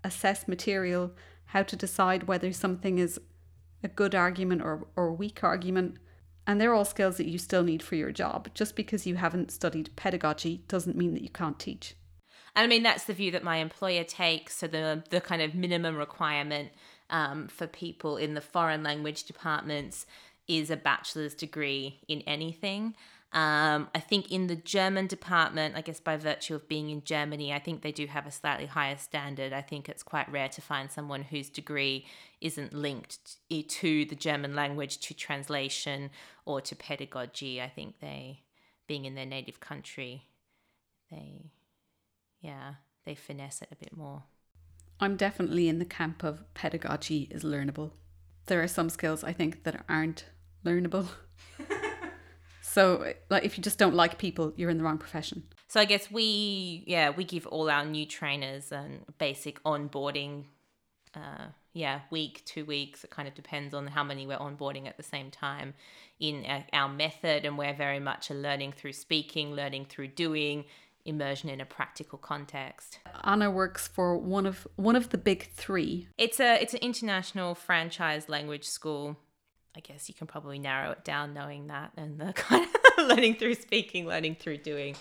assess 0.03 0.47
material, 0.47 1.11
how 1.45 1.63
to 1.63 1.75
decide 1.75 2.23
whether 2.23 2.51
something 2.51 2.97
is 2.97 3.21
a 3.83 3.87
good 3.87 4.15
argument 4.15 4.63
or, 4.63 4.87
or 4.95 5.13
weak 5.13 5.43
argument. 5.43 5.97
And 6.47 6.59
they're 6.59 6.73
all 6.73 6.85
skills 6.85 7.17
that 7.17 7.27
you 7.27 7.37
still 7.37 7.63
need 7.63 7.83
for 7.83 7.95
your 7.95 8.11
job. 8.11 8.49
Just 8.53 8.75
because 8.75 9.05
you 9.05 9.15
haven't 9.15 9.51
studied 9.51 9.93
pedagogy 9.97 10.63
doesn't 10.69 10.95
mean 10.95 11.13
that 11.13 11.21
you 11.21 11.29
can't 11.29 11.59
teach. 11.59 11.95
And 12.55 12.63
I 12.63 12.67
mean, 12.67 12.81
that's 12.83 13.03
the 13.03 13.13
view 13.13 13.31
that 13.31 13.43
my 13.43 13.57
employer 13.57 14.05
takes. 14.05 14.55
So, 14.55 14.67
the, 14.67 15.03
the 15.09 15.21
kind 15.21 15.41
of 15.41 15.53
minimum 15.53 15.97
requirement 15.97 16.69
um, 17.09 17.49
for 17.49 17.67
people 17.67 18.15
in 18.17 18.33
the 18.33 18.41
foreign 18.41 18.81
language 18.81 19.25
departments 19.25 20.05
is 20.47 20.71
a 20.71 20.77
bachelor's 20.77 21.35
degree 21.35 21.99
in 22.07 22.21
anything. 22.21 22.95
Um, 23.37 23.89
I 23.93 23.99
think 23.99 24.31
in 24.31 24.47
the 24.47 24.55
German 24.55 25.05
department, 25.05 25.75
I 25.75 25.81
guess 25.81 25.99
by 25.99 26.17
virtue 26.17 26.55
of 26.55 26.67
being 26.67 26.89
in 26.89 27.03
Germany, 27.03 27.53
I 27.53 27.59
think 27.59 27.83
they 27.83 27.91
do 27.91 28.07
have 28.07 28.25
a 28.25 28.31
slightly 28.31 28.65
higher 28.65 28.97
standard. 28.97 29.53
I 29.53 29.61
think 29.61 29.87
it's 29.87 30.01
quite 30.01 30.27
rare 30.31 30.49
to 30.49 30.59
find 30.59 30.89
someone 30.89 31.21
whose 31.21 31.47
degree 31.47 32.07
isn't 32.41 32.73
linked 32.73 33.35
to 33.51 34.05
the 34.05 34.15
German 34.15 34.55
language, 34.55 34.97
to 35.01 35.13
translation, 35.13 36.09
or 36.45 36.61
to 36.61 36.75
pedagogy. 36.75 37.61
I 37.61 37.69
think 37.69 37.99
they, 37.99 38.41
being 38.87 39.05
in 39.05 39.13
their 39.13 39.27
native 39.27 39.59
country, 39.59 40.23
they, 41.11 41.51
yeah, 42.41 42.73
they 43.05 43.13
finesse 43.13 43.61
it 43.61 43.69
a 43.71 43.75
bit 43.75 43.95
more. 43.95 44.23
I'm 44.99 45.15
definitely 45.15 45.69
in 45.69 45.77
the 45.77 45.85
camp 45.85 46.23
of 46.23 46.51
pedagogy 46.55 47.27
is 47.29 47.43
learnable. 47.43 47.91
There 48.47 48.63
are 48.63 48.67
some 48.67 48.89
skills 48.89 49.23
I 49.23 49.31
think 49.31 49.63
that 49.63 49.85
aren't 49.87 50.25
learnable. 50.65 51.07
so, 52.77 53.11
like, 53.31 53.43
if 53.43 53.57
you 53.57 53.63
just 53.63 53.79
don't 53.79 53.95
like 53.95 54.19
people, 54.19 54.53
you're 54.55 54.69
in 54.69 54.77
the 54.77 54.83
wrong 54.83 54.99
profession. 54.99 55.41
So, 55.67 55.79
I 55.79 55.85
guess 55.85 56.11
we, 56.11 56.83
yeah, 56.85 57.09
we 57.09 57.23
give 57.23 57.47
all 57.47 57.71
our 57.71 57.83
new 57.83 58.05
trainers 58.05 58.71
and 58.71 59.03
basic 59.17 59.63
onboarding. 59.63 60.43
Uh, 61.15 61.47
yeah, 61.73 62.01
week, 62.11 62.43
two 62.45 62.65
weeks. 62.65 63.03
It 63.03 63.09
kind 63.09 63.27
of 63.27 63.33
depends 63.33 63.73
on 63.73 63.87
how 63.87 64.03
many 64.03 64.27
we're 64.27 64.37
onboarding 64.37 64.87
at 64.87 64.95
the 64.95 65.01
same 65.01 65.31
time 65.31 65.73
in 66.19 66.45
our 66.71 66.87
method. 66.87 67.45
And 67.45 67.57
we're 67.57 67.73
very 67.73 67.99
much 67.99 68.29
a 68.29 68.35
learning 68.35 68.73
through 68.73 68.93
speaking, 68.93 69.53
learning 69.53 69.87
through 69.89 70.09
doing, 70.09 70.65
immersion 71.03 71.49
in 71.49 71.59
a 71.59 71.65
practical 71.65 72.19
context. 72.19 72.99
Anna 73.23 73.49
works 73.49 73.87
for 73.87 74.15
one 74.17 74.45
of 74.45 74.67
one 74.75 74.95
of 74.95 75.09
the 75.09 75.17
big 75.17 75.49
three. 75.53 76.09
It's 76.19 76.39
a 76.39 76.61
it's 76.61 76.75
an 76.75 76.81
international 76.81 77.55
franchise 77.55 78.29
language 78.29 78.65
school 78.65 79.17
I 79.77 79.79
guess 79.79 80.09
you 80.09 80.15
can 80.15 80.25
probably 80.25 80.57
narrow 80.57 80.89
it 80.89 81.03
down 81.03 81.35
knowing 81.35 81.67
that 81.67 81.91
and 81.95 82.17
the 82.17 82.33
kind 82.35 82.65
of 82.97 83.07
learning 83.07 83.35
through 83.35 83.53
speaking, 83.53 84.07
learning 84.07 84.37
through 84.39 84.57
doing. 84.57 84.95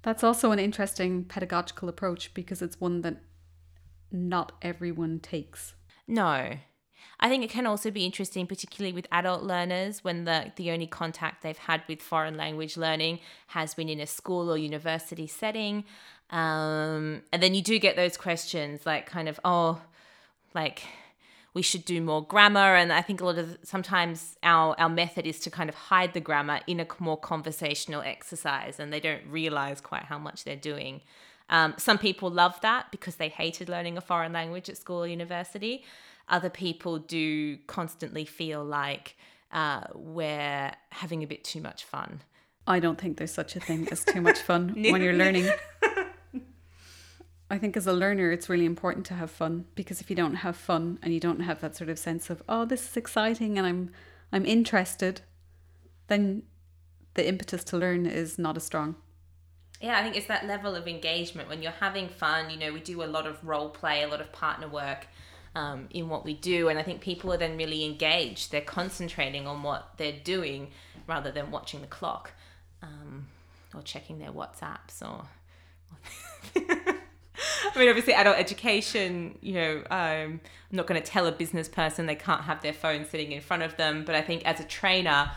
That's 0.00 0.24
also 0.24 0.52
an 0.52 0.58
interesting 0.58 1.24
pedagogical 1.24 1.90
approach 1.90 2.32
because 2.32 2.62
it's 2.62 2.80
one 2.80 3.02
that 3.02 3.18
not 4.10 4.52
everyone 4.62 5.20
takes. 5.20 5.74
No. 6.06 6.54
I 7.20 7.28
think 7.28 7.44
it 7.44 7.50
can 7.50 7.66
also 7.66 7.90
be 7.90 8.06
interesting, 8.06 8.46
particularly 8.46 8.94
with 8.94 9.06
adult 9.12 9.42
learners, 9.42 10.02
when 10.02 10.24
the, 10.24 10.50
the 10.56 10.70
only 10.70 10.86
contact 10.86 11.42
they've 11.42 11.58
had 11.58 11.82
with 11.88 12.00
foreign 12.00 12.38
language 12.38 12.78
learning 12.78 13.20
has 13.48 13.74
been 13.74 13.90
in 13.90 14.00
a 14.00 14.06
school 14.06 14.50
or 14.50 14.56
university 14.56 15.26
setting. 15.26 15.84
Um, 16.30 17.22
and 17.34 17.42
then 17.42 17.54
you 17.54 17.62
do 17.62 17.78
get 17.78 17.96
those 17.96 18.16
questions 18.16 18.86
like, 18.86 19.04
kind 19.06 19.28
of, 19.28 19.38
oh, 19.44 19.82
like 20.54 20.84
we 21.54 21.62
should 21.62 21.84
do 21.84 22.00
more 22.00 22.24
grammar. 22.24 22.74
And 22.76 22.92
i 22.92 23.02
think 23.02 23.20
a 23.20 23.24
lot 23.24 23.38
of 23.38 23.58
sometimes 23.62 24.36
our 24.42 24.74
our 24.78 24.88
method 24.88 25.26
is 25.26 25.40
to 25.40 25.50
kind 25.50 25.68
of 25.68 25.74
hide 25.74 26.12
the 26.12 26.20
grammar 26.20 26.60
in 26.66 26.80
a 26.80 26.86
more 26.98 27.16
conversational 27.16 28.02
exercise 28.02 28.78
and 28.78 28.92
they 28.92 29.00
don't 29.00 29.26
realize 29.28 29.80
quite 29.80 30.04
how 30.04 30.18
much 30.18 30.44
they're 30.44 30.56
doing. 30.56 31.00
Um, 31.50 31.74
some 31.78 31.98
people 31.98 32.30
love 32.30 32.60
that 32.60 32.90
because 32.90 33.16
they 33.16 33.28
hated 33.28 33.68
learning 33.68 33.96
a 33.96 34.00
foreign 34.00 34.32
language 34.32 34.68
at 34.68 34.76
school 34.76 35.02
or 35.04 35.06
university. 35.06 35.84
Other 36.28 36.50
people 36.50 36.98
do 36.98 37.56
constantly 37.66 38.26
feel 38.26 38.62
like 38.62 39.16
uh, 39.50 39.84
we're 39.94 40.72
having 40.90 41.22
a 41.22 41.26
bit 41.26 41.44
too 41.44 41.60
much 41.60 41.84
fun. 41.84 42.20
I 42.66 42.80
don't 42.80 42.98
think 42.98 43.16
there's 43.16 43.32
such 43.32 43.56
a 43.56 43.60
thing 43.60 43.88
as 43.90 44.04
too 44.04 44.20
much 44.20 44.40
fun 44.40 44.68
when 44.90 45.00
you're 45.02 45.14
learning. 45.14 45.48
I 47.50 47.58
think 47.58 47.76
as 47.76 47.86
a 47.86 47.92
learner, 47.92 48.30
it's 48.30 48.48
really 48.48 48.66
important 48.66 49.06
to 49.06 49.14
have 49.14 49.30
fun 49.30 49.64
because 49.74 50.00
if 50.00 50.10
you 50.10 50.16
don't 50.16 50.36
have 50.36 50.56
fun 50.56 50.98
and 51.02 51.14
you 51.14 51.20
don't 51.20 51.40
have 51.40 51.60
that 51.60 51.76
sort 51.76 51.88
of 51.88 51.98
sense 51.98 52.28
of 52.28 52.42
oh, 52.48 52.64
this 52.64 52.90
is 52.90 52.96
exciting 52.96 53.56
and 53.56 53.66
I'm 53.66 53.90
I'm 54.32 54.44
interested, 54.44 55.22
then 56.08 56.42
the 57.14 57.26
impetus 57.26 57.64
to 57.64 57.78
learn 57.78 58.04
is 58.04 58.38
not 58.38 58.56
as 58.56 58.64
strong. 58.64 58.96
Yeah, 59.80 59.98
I 59.98 60.02
think 60.02 60.16
it's 60.16 60.26
that 60.26 60.46
level 60.46 60.74
of 60.74 60.86
engagement 60.86 61.48
when 61.48 61.62
you're 61.62 61.72
having 61.72 62.08
fun. 62.08 62.50
You 62.50 62.58
know, 62.58 62.72
we 62.72 62.80
do 62.80 63.02
a 63.02 63.06
lot 63.06 63.26
of 63.26 63.42
role 63.44 63.70
play, 63.70 64.02
a 64.02 64.08
lot 64.08 64.20
of 64.20 64.30
partner 64.32 64.68
work 64.68 65.06
um, 65.54 65.88
in 65.90 66.08
what 66.08 66.24
we 66.24 66.34
do, 66.34 66.68
and 66.68 66.78
I 66.78 66.82
think 66.82 67.00
people 67.00 67.32
are 67.32 67.38
then 67.38 67.56
really 67.56 67.84
engaged. 67.84 68.50
They're 68.50 68.60
concentrating 68.60 69.46
on 69.46 69.62
what 69.62 69.92
they're 69.96 70.20
doing 70.22 70.72
rather 71.06 71.30
than 71.30 71.50
watching 71.50 71.80
the 71.80 71.86
clock 71.86 72.32
um, 72.82 73.28
or 73.74 73.80
checking 73.82 74.18
their 74.18 74.32
WhatsApps 74.32 75.00
or. 75.00 75.24
I 77.74 77.78
mean, 77.78 77.88
obviously, 77.88 78.14
adult 78.14 78.36
education, 78.36 79.38
you 79.40 79.54
know, 79.54 79.76
um, 79.90 80.40
I'm 80.70 80.76
not 80.76 80.86
going 80.86 81.00
to 81.00 81.06
tell 81.06 81.26
a 81.26 81.32
business 81.32 81.68
person 81.68 82.06
they 82.06 82.14
can't 82.14 82.42
have 82.42 82.62
their 82.62 82.72
phone 82.72 83.04
sitting 83.04 83.32
in 83.32 83.40
front 83.40 83.62
of 83.62 83.76
them. 83.76 84.04
But 84.04 84.14
I 84.14 84.22
think 84.22 84.44
as 84.44 84.60
a 84.60 84.64
trainer, 84.64 85.30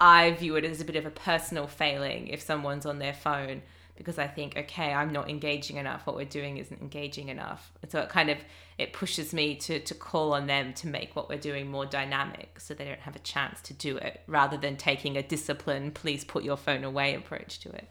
I 0.00 0.32
view 0.32 0.56
it 0.56 0.64
as 0.64 0.80
a 0.80 0.84
bit 0.84 0.96
of 0.96 1.06
a 1.06 1.10
personal 1.10 1.66
failing 1.66 2.28
if 2.28 2.40
someone's 2.40 2.86
on 2.86 2.98
their 2.98 3.14
phone 3.14 3.62
because 3.96 4.18
I 4.18 4.26
think, 4.26 4.56
okay, 4.56 4.92
I'm 4.92 5.12
not 5.12 5.30
engaging 5.30 5.78
enough. 5.78 6.06
What 6.06 6.16
we're 6.16 6.26
doing 6.26 6.58
isn't 6.58 6.80
engaging 6.80 7.28
enough. 7.28 7.72
And 7.82 7.90
so 7.90 8.00
it 8.00 8.08
kind 8.08 8.30
of 8.30 8.38
it 8.78 8.92
pushes 8.92 9.32
me 9.32 9.56
to 9.56 9.80
to 9.80 9.94
call 9.94 10.34
on 10.34 10.46
them 10.46 10.74
to 10.74 10.86
make 10.86 11.16
what 11.16 11.28
we're 11.28 11.38
doing 11.38 11.70
more 11.70 11.86
dynamic 11.86 12.60
so 12.60 12.74
they 12.74 12.84
don't 12.84 13.00
have 13.00 13.16
a 13.16 13.20
chance 13.20 13.60
to 13.62 13.74
do 13.74 13.96
it 13.96 14.20
rather 14.26 14.56
than 14.56 14.76
taking 14.76 15.16
a 15.16 15.22
discipline, 15.22 15.90
please 15.90 16.24
put 16.24 16.44
your 16.44 16.56
phone 16.56 16.84
away 16.84 17.14
approach 17.14 17.58
to 17.60 17.70
it. 17.70 17.88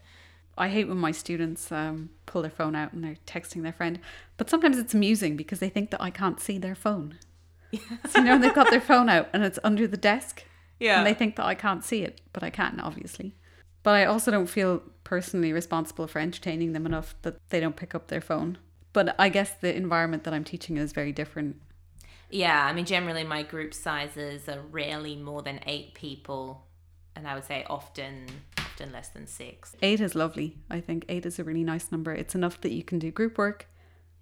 I 0.58 0.68
hate 0.68 0.88
when 0.88 0.98
my 0.98 1.12
students 1.12 1.70
um, 1.70 2.10
pull 2.24 2.42
their 2.42 2.50
phone 2.50 2.74
out 2.74 2.92
and 2.92 3.04
they're 3.04 3.16
texting 3.26 3.62
their 3.62 3.72
friend, 3.72 3.98
but 4.36 4.48
sometimes 4.48 4.78
it's 4.78 4.94
amusing 4.94 5.36
because 5.36 5.60
they 5.60 5.68
think 5.68 5.90
that 5.90 6.02
I 6.02 6.10
can't 6.10 6.40
see 6.40 6.58
their 6.58 6.74
phone. 6.74 7.18
so, 7.72 8.18
you 8.18 8.24
know, 8.24 8.38
they've 8.38 8.54
got 8.54 8.70
their 8.70 8.80
phone 8.80 9.08
out 9.08 9.28
and 9.32 9.44
it's 9.44 9.58
under 9.62 9.86
the 9.86 9.96
desk. 9.96 10.44
Yeah. 10.80 10.98
And 10.98 11.06
they 11.06 11.14
think 11.14 11.36
that 11.36 11.46
I 11.46 11.54
can't 11.54 11.84
see 11.84 12.02
it, 12.02 12.20
but 12.32 12.42
I 12.42 12.50
can, 12.50 12.80
obviously. 12.80 13.34
But 13.82 13.94
I 13.94 14.04
also 14.04 14.30
don't 14.30 14.46
feel 14.46 14.82
personally 15.04 15.52
responsible 15.52 16.06
for 16.06 16.18
entertaining 16.18 16.72
them 16.72 16.86
enough 16.86 17.14
that 17.22 17.36
they 17.50 17.60
don't 17.60 17.76
pick 17.76 17.94
up 17.94 18.08
their 18.08 18.20
phone. 18.20 18.58
But 18.92 19.14
I 19.18 19.28
guess 19.28 19.52
the 19.52 19.74
environment 19.74 20.24
that 20.24 20.34
I'm 20.34 20.44
teaching 20.44 20.76
is 20.76 20.92
very 20.92 21.12
different. 21.12 21.60
Yeah, 22.30 22.66
I 22.66 22.72
mean, 22.72 22.84
generally 22.84 23.24
my 23.24 23.42
group 23.42 23.72
sizes 23.72 24.48
are 24.48 24.60
rarely 24.70 25.16
more 25.16 25.42
than 25.42 25.60
eight 25.66 25.94
people, 25.94 26.66
and 27.14 27.28
I 27.28 27.34
would 27.34 27.44
say 27.44 27.64
often 27.68 28.26
often 28.76 28.92
less 28.92 29.08
than 29.08 29.26
six. 29.26 29.74
Eight 29.82 30.00
is 30.00 30.14
lovely. 30.14 30.58
I 30.70 30.80
think 30.80 31.04
eight 31.08 31.24
is 31.26 31.38
a 31.38 31.44
really 31.44 31.64
nice 31.64 31.90
number. 31.90 32.12
It's 32.12 32.34
enough 32.34 32.60
that 32.60 32.72
you 32.72 32.82
can 32.82 32.98
do 32.98 33.10
group 33.10 33.38
work. 33.38 33.68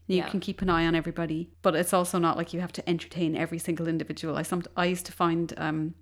You 0.06 0.18
Yeah. 0.18 0.28
can 0.28 0.40
keep 0.40 0.60
an 0.62 0.68
eye 0.70 0.86
on 0.86 0.94
everybody, 0.94 1.50
but 1.62 1.74
it's 1.74 1.92
also 1.94 2.18
not 2.18 2.36
like 2.36 2.52
you 2.52 2.60
have 2.60 2.72
to 2.72 2.88
entertain 2.88 3.36
every 3.36 3.58
single 3.58 3.88
individual. 3.88 4.36
I 4.36 4.42
some 4.42 4.62
I 4.76 4.84
used 4.86 5.06
to 5.06 5.12
find 5.12 5.52
um, 5.56 5.94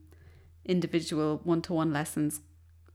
individual 0.65 1.41
one 1.45 1.63
to 1.63 1.73
one 1.73 1.93
lessons 1.93 2.41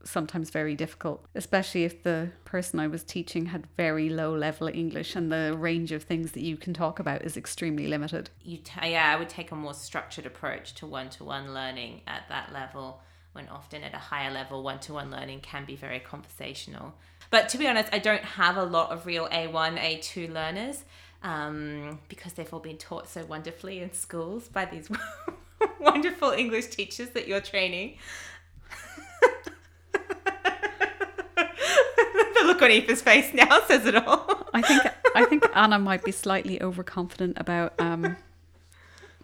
sometimes 0.04 0.50
very 0.50 0.74
difficult, 0.76 1.26
especially 1.34 1.84
if 1.84 2.02
the 2.04 2.30
person 2.44 2.78
I 2.78 2.86
was 2.86 3.02
teaching 3.02 3.46
had 3.46 3.66
very 3.76 4.08
low 4.08 4.32
level 4.34 4.68
English 4.68 5.16
and 5.16 5.30
the 5.32 5.54
range 5.58 5.90
of 5.92 6.04
things 6.04 6.32
that 6.32 6.42
you 6.42 6.56
can 6.56 6.72
talk 6.72 7.00
about 7.00 7.22
is 7.22 7.36
extremely 7.36 7.88
limited. 7.88 8.30
You 8.42 8.58
t- 8.58 8.90
yeah, 8.90 9.12
I 9.12 9.16
would 9.18 9.28
take 9.28 9.50
a 9.50 9.56
more 9.56 9.74
structured 9.74 10.24
approach 10.24 10.74
to 10.74 10.86
one 10.86 11.10
to 11.10 11.24
one 11.24 11.52
learning 11.52 12.02
at 12.06 12.28
that 12.28 12.52
level. 12.52 13.00
When 13.38 13.48
often 13.50 13.84
at 13.84 13.94
a 13.94 13.98
higher 13.98 14.32
level, 14.32 14.64
one 14.64 14.80
to 14.80 14.94
one 14.94 15.12
learning 15.12 15.42
can 15.42 15.64
be 15.64 15.76
very 15.76 16.00
conversational. 16.00 16.94
But 17.30 17.48
to 17.50 17.58
be 17.58 17.68
honest, 17.68 17.88
I 17.92 18.00
don't 18.00 18.24
have 18.24 18.56
a 18.56 18.64
lot 18.64 18.90
of 18.90 19.06
real 19.06 19.28
A1, 19.28 19.78
A2 19.78 20.32
learners 20.32 20.82
um, 21.22 22.00
because 22.08 22.32
they've 22.32 22.52
all 22.52 22.58
been 22.58 22.78
taught 22.78 23.08
so 23.08 23.24
wonderfully 23.24 23.78
in 23.78 23.92
schools 23.92 24.48
by 24.48 24.64
these 24.64 24.90
wonderful 25.78 26.32
English 26.32 26.66
teachers 26.66 27.10
that 27.10 27.28
you're 27.28 27.40
training. 27.40 27.98
the 29.92 30.00
look 32.44 32.60
on 32.60 32.70
Aoife's 32.70 33.02
face 33.02 33.32
now 33.32 33.60
says 33.68 33.86
it 33.86 33.94
all. 33.94 34.48
I 34.52 34.62
think 34.62 34.82
I 35.14 35.24
think 35.26 35.44
Anna 35.54 35.78
might 35.78 36.02
be 36.02 36.10
slightly 36.10 36.60
overconfident 36.60 37.38
about 37.38 37.74
um, 37.78 38.16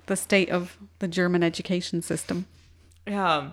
the 0.07 0.15
state 0.15 0.51
of 0.51 0.79
the 1.01 1.09
German 1.09 1.43
education 1.43 2.01
system. 2.01 2.47
Yeah. 3.09 3.51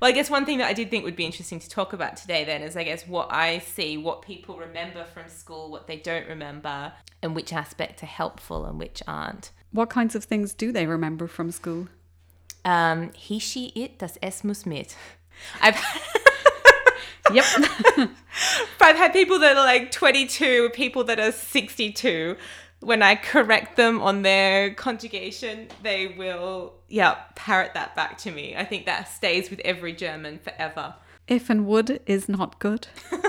Well, 0.00 0.08
I 0.08 0.12
guess 0.12 0.30
one 0.30 0.44
thing 0.44 0.58
that 0.58 0.68
I 0.68 0.72
did 0.72 0.90
think 0.90 1.04
would 1.04 1.16
be 1.16 1.24
interesting 1.24 1.60
to 1.60 1.68
talk 1.68 1.92
about 1.92 2.16
today 2.16 2.44
then 2.44 2.62
is 2.62 2.76
I 2.76 2.84
guess 2.84 3.06
what 3.06 3.32
I 3.32 3.58
see, 3.58 3.96
what 3.96 4.22
people 4.22 4.56
remember 4.56 5.04
from 5.04 5.28
school, 5.28 5.70
what 5.70 5.86
they 5.86 5.96
don't 5.96 6.26
remember, 6.28 6.92
and 7.22 7.34
which 7.34 7.52
aspects 7.52 8.02
are 8.02 8.06
helpful 8.06 8.64
and 8.64 8.78
which 8.78 9.02
aren't. 9.06 9.50
What 9.72 9.90
kinds 9.90 10.14
of 10.14 10.24
things 10.24 10.54
do 10.54 10.72
they 10.72 10.86
remember 10.86 11.26
from 11.26 11.50
school? 11.50 11.88
Um, 12.64 13.12
he, 13.14 13.38
she, 13.38 13.68
it, 13.68 13.98
das 13.98 14.18
es 14.22 14.44
muss 14.44 14.66
mit. 14.66 14.96
I've 15.62 15.76
Yep. 17.32 17.44
I've 18.80 18.96
had 18.96 19.12
people 19.12 19.38
that 19.38 19.56
are 19.56 19.64
like 19.64 19.90
22, 19.90 20.70
people 20.70 21.04
that 21.04 21.20
are 21.20 21.32
62. 21.32 22.36
When 22.80 23.02
I 23.02 23.14
correct 23.14 23.76
them 23.76 24.00
on 24.00 24.22
their 24.22 24.72
conjugation, 24.74 25.68
they 25.82 26.08
will, 26.08 26.74
yeah, 26.88 27.16
parrot 27.34 27.74
that 27.74 27.94
back 27.94 28.16
to 28.18 28.30
me. 28.30 28.56
I 28.56 28.64
think 28.64 28.86
that 28.86 29.08
stays 29.08 29.50
with 29.50 29.60
every 29.60 29.92
German 29.92 30.38
forever. 30.38 30.94
if 31.28 31.50
and 31.50 31.66
would 31.66 32.00
is 32.06 32.28
not 32.28 32.58
good. 32.58 32.88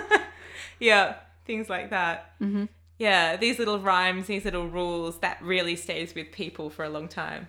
Yeah, 0.81 1.15
things 1.45 1.69
like 1.69 1.91
that. 1.91 2.33
Mm-hmm. 2.41 2.65
Yeah, 2.97 3.37
these 3.37 3.59
little 3.59 3.79
rhymes, 3.79 4.27
these 4.27 4.43
little 4.43 4.67
rules, 4.67 5.19
that 5.19 5.41
really 5.41 5.75
stays 5.75 6.13
with 6.15 6.31
people 6.31 6.69
for 6.71 6.83
a 6.83 6.89
long 6.89 7.07
time. 7.07 7.47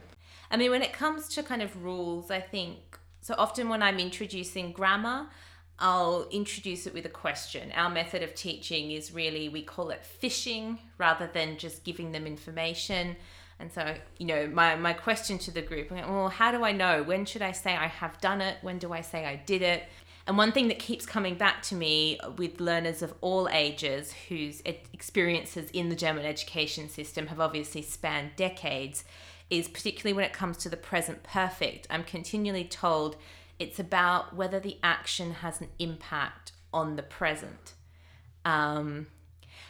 I 0.50 0.58
mean, 0.58 0.70
when 0.70 0.82
it 0.82 0.92
comes 0.92 1.28
to 1.30 1.42
kind 1.42 1.62
of 1.62 1.82
rules, 1.82 2.30
I 2.30 2.40
think 2.40 2.98
so 3.22 3.34
often 3.38 3.70
when 3.70 3.82
I'm 3.82 3.98
introducing 3.98 4.72
grammar, 4.72 5.28
I'll 5.78 6.28
introduce 6.30 6.86
it 6.86 6.94
with 6.94 7.06
a 7.06 7.10
question. 7.10 7.72
Our 7.72 7.90
method 7.90 8.22
of 8.22 8.34
teaching 8.34 8.92
is 8.92 9.12
really, 9.12 9.48
we 9.48 9.62
call 9.62 9.90
it 9.90 10.04
fishing 10.04 10.78
rather 10.98 11.28
than 11.32 11.58
just 11.58 11.82
giving 11.84 12.12
them 12.12 12.26
information. 12.26 13.16
And 13.58 13.72
so, 13.72 13.94
you 14.18 14.26
know, 14.26 14.46
my, 14.48 14.76
my 14.76 14.92
question 14.92 15.38
to 15.38 15.50
the 15.50 15.62
group, 15.62 15.90
like, 15.90 16.08
well, 16.08 16.28
how 16.28 16.52
do 16.52 16.64
I 16.64 16.72
know? 16.72 17.02
When 17.02 17.24
should 17.24 17.42
I 17.42 17.52
say 17.52 17.76
I 17.76 17.86
have 17.86 18.20
done 18.20 18.40
it? 18.40 18.58
When 18.62 18.78
do 18.78 18.92
I 18.92 19.00
say 19.00 19.26
I 19.26 19.36
did 19.36 19.62
it? 19.62 19.84
And 20.26 20.38
one 20.38 20.52
thing 20.52 20.68
that 20.68 20.78
keeps 20.78 21.04
coming 21.04 21.34
back 21.34 21.62
to 21.62 21.74
me 21.74 22.18
with 22.36 22.60
learners 22.60 23.02
of 23.02 23.14
all 23.20 23.48
ages 23.48 24.12
whose 24.28 24.62
experiences 24.64 25.68
in 25.70 25.88
the 25.88 25.96
German 25.96 26.24
education 26.24 26.88
system 26.88 27.26
have 27.26 27.40
obviously 27.40 27.82
spanned 27.82 28.30
decades 28.36 29.04
is 29.50 29.68
particularly 29.68 30.14
when 30.14 30.24
it 30.24 30.32
comes 30.32 30.56
to 30.58 30.68
the 30.68 30.76
present 30.76 31.22
perfect. 31.22 31.86
I'm 31.90 32.04
continually 32.04 32.64
told 32.64 33.16
it's 33.58 33.78
about 33.78 34.34
whether 34.34 34.60
the 34.60 34.78
action 34.82 35.32
has 35.34 35.60
an 35.60 35.68
impact 35.78 36.52
on 36.72 36.96
the 36.96 37.02
present. 37.02 37.74
Um, 38.44 39.06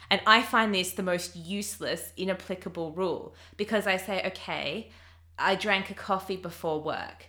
and 0.09 0.21
I 0.25 0.41
find 0.41 0.73
this 0.73 0.91
the 0.91 1.03
most 1.03 1.35
useless, 1.35 2.11
inapplicable 2.17 2.91
rule 2.91 3.35
because 3.57 3.87
I 3.87 3.97
say, 3.97 4.23
okay, 4.27 4.91
I 5.37 5.55
drank 5.55 5.89
a 5.89 5.93
coffee 5.93 6.37
before 6.37 6.81
work. 6.81 7.27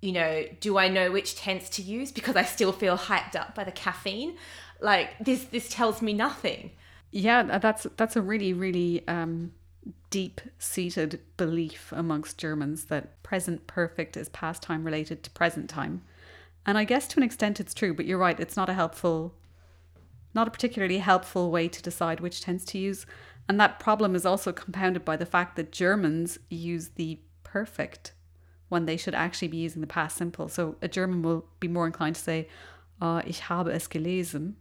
You 0.00 0.12
know, 0.12 0.44
do 0.60 0.78
I 0.78 0.88
know 0.88 1.10
which 1.10 1.36
tense 1.36 1.68
to 1.70 1.82
use 1.82 2.12
because 2.12 2.36
I 2.36 2.44
still 2.44 2.72
feel 2.72 2.96
hyped 2.96 3.34
up 3.36 3.54
by 3.54 3.64
the 3.64 3.72
caffeine? 3.72 4.36
Like 4.80 5.18
this, 5.18 5.44
this 5.44 5.68
tells 5.68 6.02
me 6.02 6.12
nothing. 6.12 6.70
Yeah, 7.10 7.58
that's 7.58 7.86
that's 7.96 8.16
a 8.16 8.22
really 8.22 8.52
really 8.52 9.06
um, 9.08 9.52
deep 10.10 10.40
seated 10.58 11.20
belief 11.36 11.92
amongst 11.92 12.38
Germans 12.38 12.86
that 12.86 13.22
present 13.22 13.66
perfect 13.66 14.16
is 14.16 14.28
past 14.30 14.62
time 14.62 14.84
related 14.84 15.22
to 15.22 15.30
present 15.30 15.68
time, 15.68 16.02
and 16.66 16.78
I 16.78 16.84
guess 16.84 17.08
to 17.08 17.18
an 17.18 17.22
extent 17.22 17.60
it's 17.60 17.74
true. 17.74 17.94
But 17.94 18.06
you're 18.06 18.18
right; 18.18 18.38
it's 18.38 18.56
not 18.56 18.68
a 18.68 18.74
helpful, 18.74 19.34
not 20.34 20.48
a 20.48 20.50
particularly 20.50 20.98
helpful 20.98 21.50
way 21.50 21.68
to 21.68 21.82
decide 21.82 22.20
which 22.20 22.40
tense 22.40 22.64
to 22.66 22.78
use, 22.78 23.06
and 23.48 23.60
that 23.60 23.78
problem 23.78 24.14
is 24.14 24.26
also 24.26 24.52
compounded 24.52 25.04
by 25.04 25.16
the 25.16 25.26
fact 25.26 25.56
that 25.56 25.72
Germans 25.72 26.38
use 26.50 26.90
the 26.96 27.20
perfect 27.44 28.12
when 28.68 28.86
they 28.86 28.96
should 28.96 29.14
actually 29.14 29.48
be 29.48 29.56
using 29.56 29.80
the 29.80 29.86
past 29.86 30.16
simple. 30.16 30.48
So 30.48 30.76
a 30.82 30.88
German 30.88 31.22
will 31.22 31.46
be 31.60 31.68
more 31.68 31.86
inclined 31.86 32.16
to 32.16 32.22
say, 32.22 32.48
uh, 33.00 33.22
"Ich 33.26 33.40
habe 33.42 33.68
es 33.68 33.88
gelesen." 33.88 34.56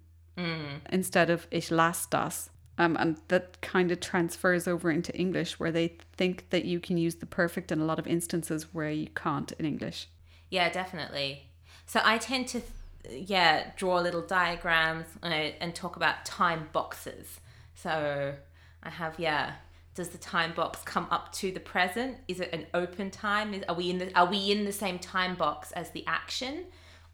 instead 0.92 1.30
of 1.30 1.48
ich 1.52 1.72
las 1.72 2.06
das. 2.08 2.50
Um, 2.80 2.96
and 2.98 3.18
that 3.30 3.60
kind 3.62 3.92
of 3.92 4.00
transfers 4.00 4.68
over 4.68 4.92
into 4.92 5.16
English, 5.16 5.60
where 5.60 5.72
they 5.72 5.98
think 6.16 6.50
that 6.52 6.66
you 6.66 6.80
can 6.80 6.98
use 6.98 7.16
the 7.16 7.26
perfect 7.26 7.72
in 7.72 7.80
a 7.80 7.86
lot 7.86 7.98
of 7.98 8.06
instances 8.06 8.74
where 8.74 8.92
you 8.92 9.08
can't 9.16 9.52
in 9.54 9.66
English. 9.66 10.08
Yeah, 10.50 10.70
definitely. 10.70 11.48
So 11.88 12.02
I 12.04 12.20
tend 12.20 12.48
to, 12.50 12.62
yeah, 13.10 13.72
draw 13.76 14.00
little 14.00 14.22
diagrams 14.22 15.06
and, 15.24 15.54
and 15.60 15.74
talk 15.74 15.96
about 15.96 16.24
time 16.24 16.70
boxes. 16.72 17.40
So 17.74 18.36
I 18.84 18.90
have, 18.90 19.18
yeah, 19.18 19.54
does 19.98 20.10
the 20.10 20.18
time 20.20 20.54
box 20.54 20.84
come 20.84 21.08
up 21.10 21.34
to 21.34 21.52
the 21.52 21.60
present? 21.60 22.18
Is 22.28 22.40
it 22.40 22.54
an 22.54 22.68
open 22.76 23.10
time? 23.10 23.56
Is, 23.56 23.64
are 23.68 23.74
we 23.74 23.90
in 23.90 23.98
the 23.98 24.16
are 24.16 24.28
we 24.28 24.52
in 24.52 24.64
the 24.64 24.72
same 24.72 25.00
time 25.00 25.34
box 25.34 25.72
as 25.72 25.90
the 25.90 26.06
action, 26.06 26.66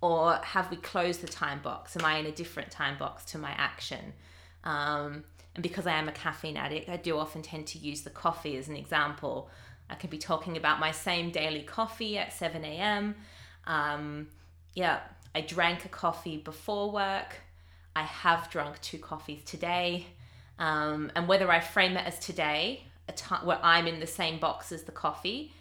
or 0.01 0.35
have 0.43 0.69
we 0.69 0.75
closed 0.75 1.21
the 1.21 1.27
time 1.27 1.61
box? 1.61 1.95
Am 1.95 2.03
I 2.03 2.17
in 2.17 2.25
a 2.25 2.31
different 2.31 2.71
time 2.71 2.97
box 2.97 3.23
to 3.31 3.37
my 3.37 3.51
action? 3.51 4.11
Um, 4.65 5.23
and 5.55 5.63
because 5.63 5.85
I 5.85 5.93
am 5.93 6.09
a 6.09 6.11
caffeine 6.11 6.57
addict, 6.57 6.89
I 6.89 6.97
do 6.97 7.17
often 7.17 7.41
tend 7.41 7.67
to 7.67 7.77
use 7.77 8.01
the 8.01 8.09
coffee 8.09 8.57
as 8.57 8.67
an 8.67 8.75
example. 8.75 9.49
I 9.89 9.95
could 9.95 10.09
be 10.09 10.17
talking 10.17 10.57
about 10.57 10.79
my 10.79 10.91
same 10.91 11.31
daily 11.31 11.61
coffee 11.61 12.17
at 12.17 12.33
7 12.33 12.63
a.m. 12.63 13.15
Um, 13.67 14.27
yeah, 14.73 15.01
I 15.35 15.41
drank 15.41 15.85
a 15.85 15.89
coffee 15.89 16.37
before 16.37 16.91
work. 16.91 17.35
I 17.95 18.03
have 18.03 18.49
drunk 18.49 18.81
two 18.81 18.97
coffees 18.97 19.43
today. 19.43 20.07
Um, 20.57 21.11
and 21.15 21.27
whether 21.27 21.51
I 21.51 21.59
frame 21.59 21.97
it 21.97 22.05
as 22.05 22.17
today, 22.19 22.85
a 23.07 23.11
time 23.11 23.45
where 23.45 23.59
I'm 23.61 23.85
in 23.87 23.99
the 23.99 24.07
same 24.07 24.39
box 24.39 24.71
as 24.71 24.83
the 24.83 24.91
coffee, 24.91 25.53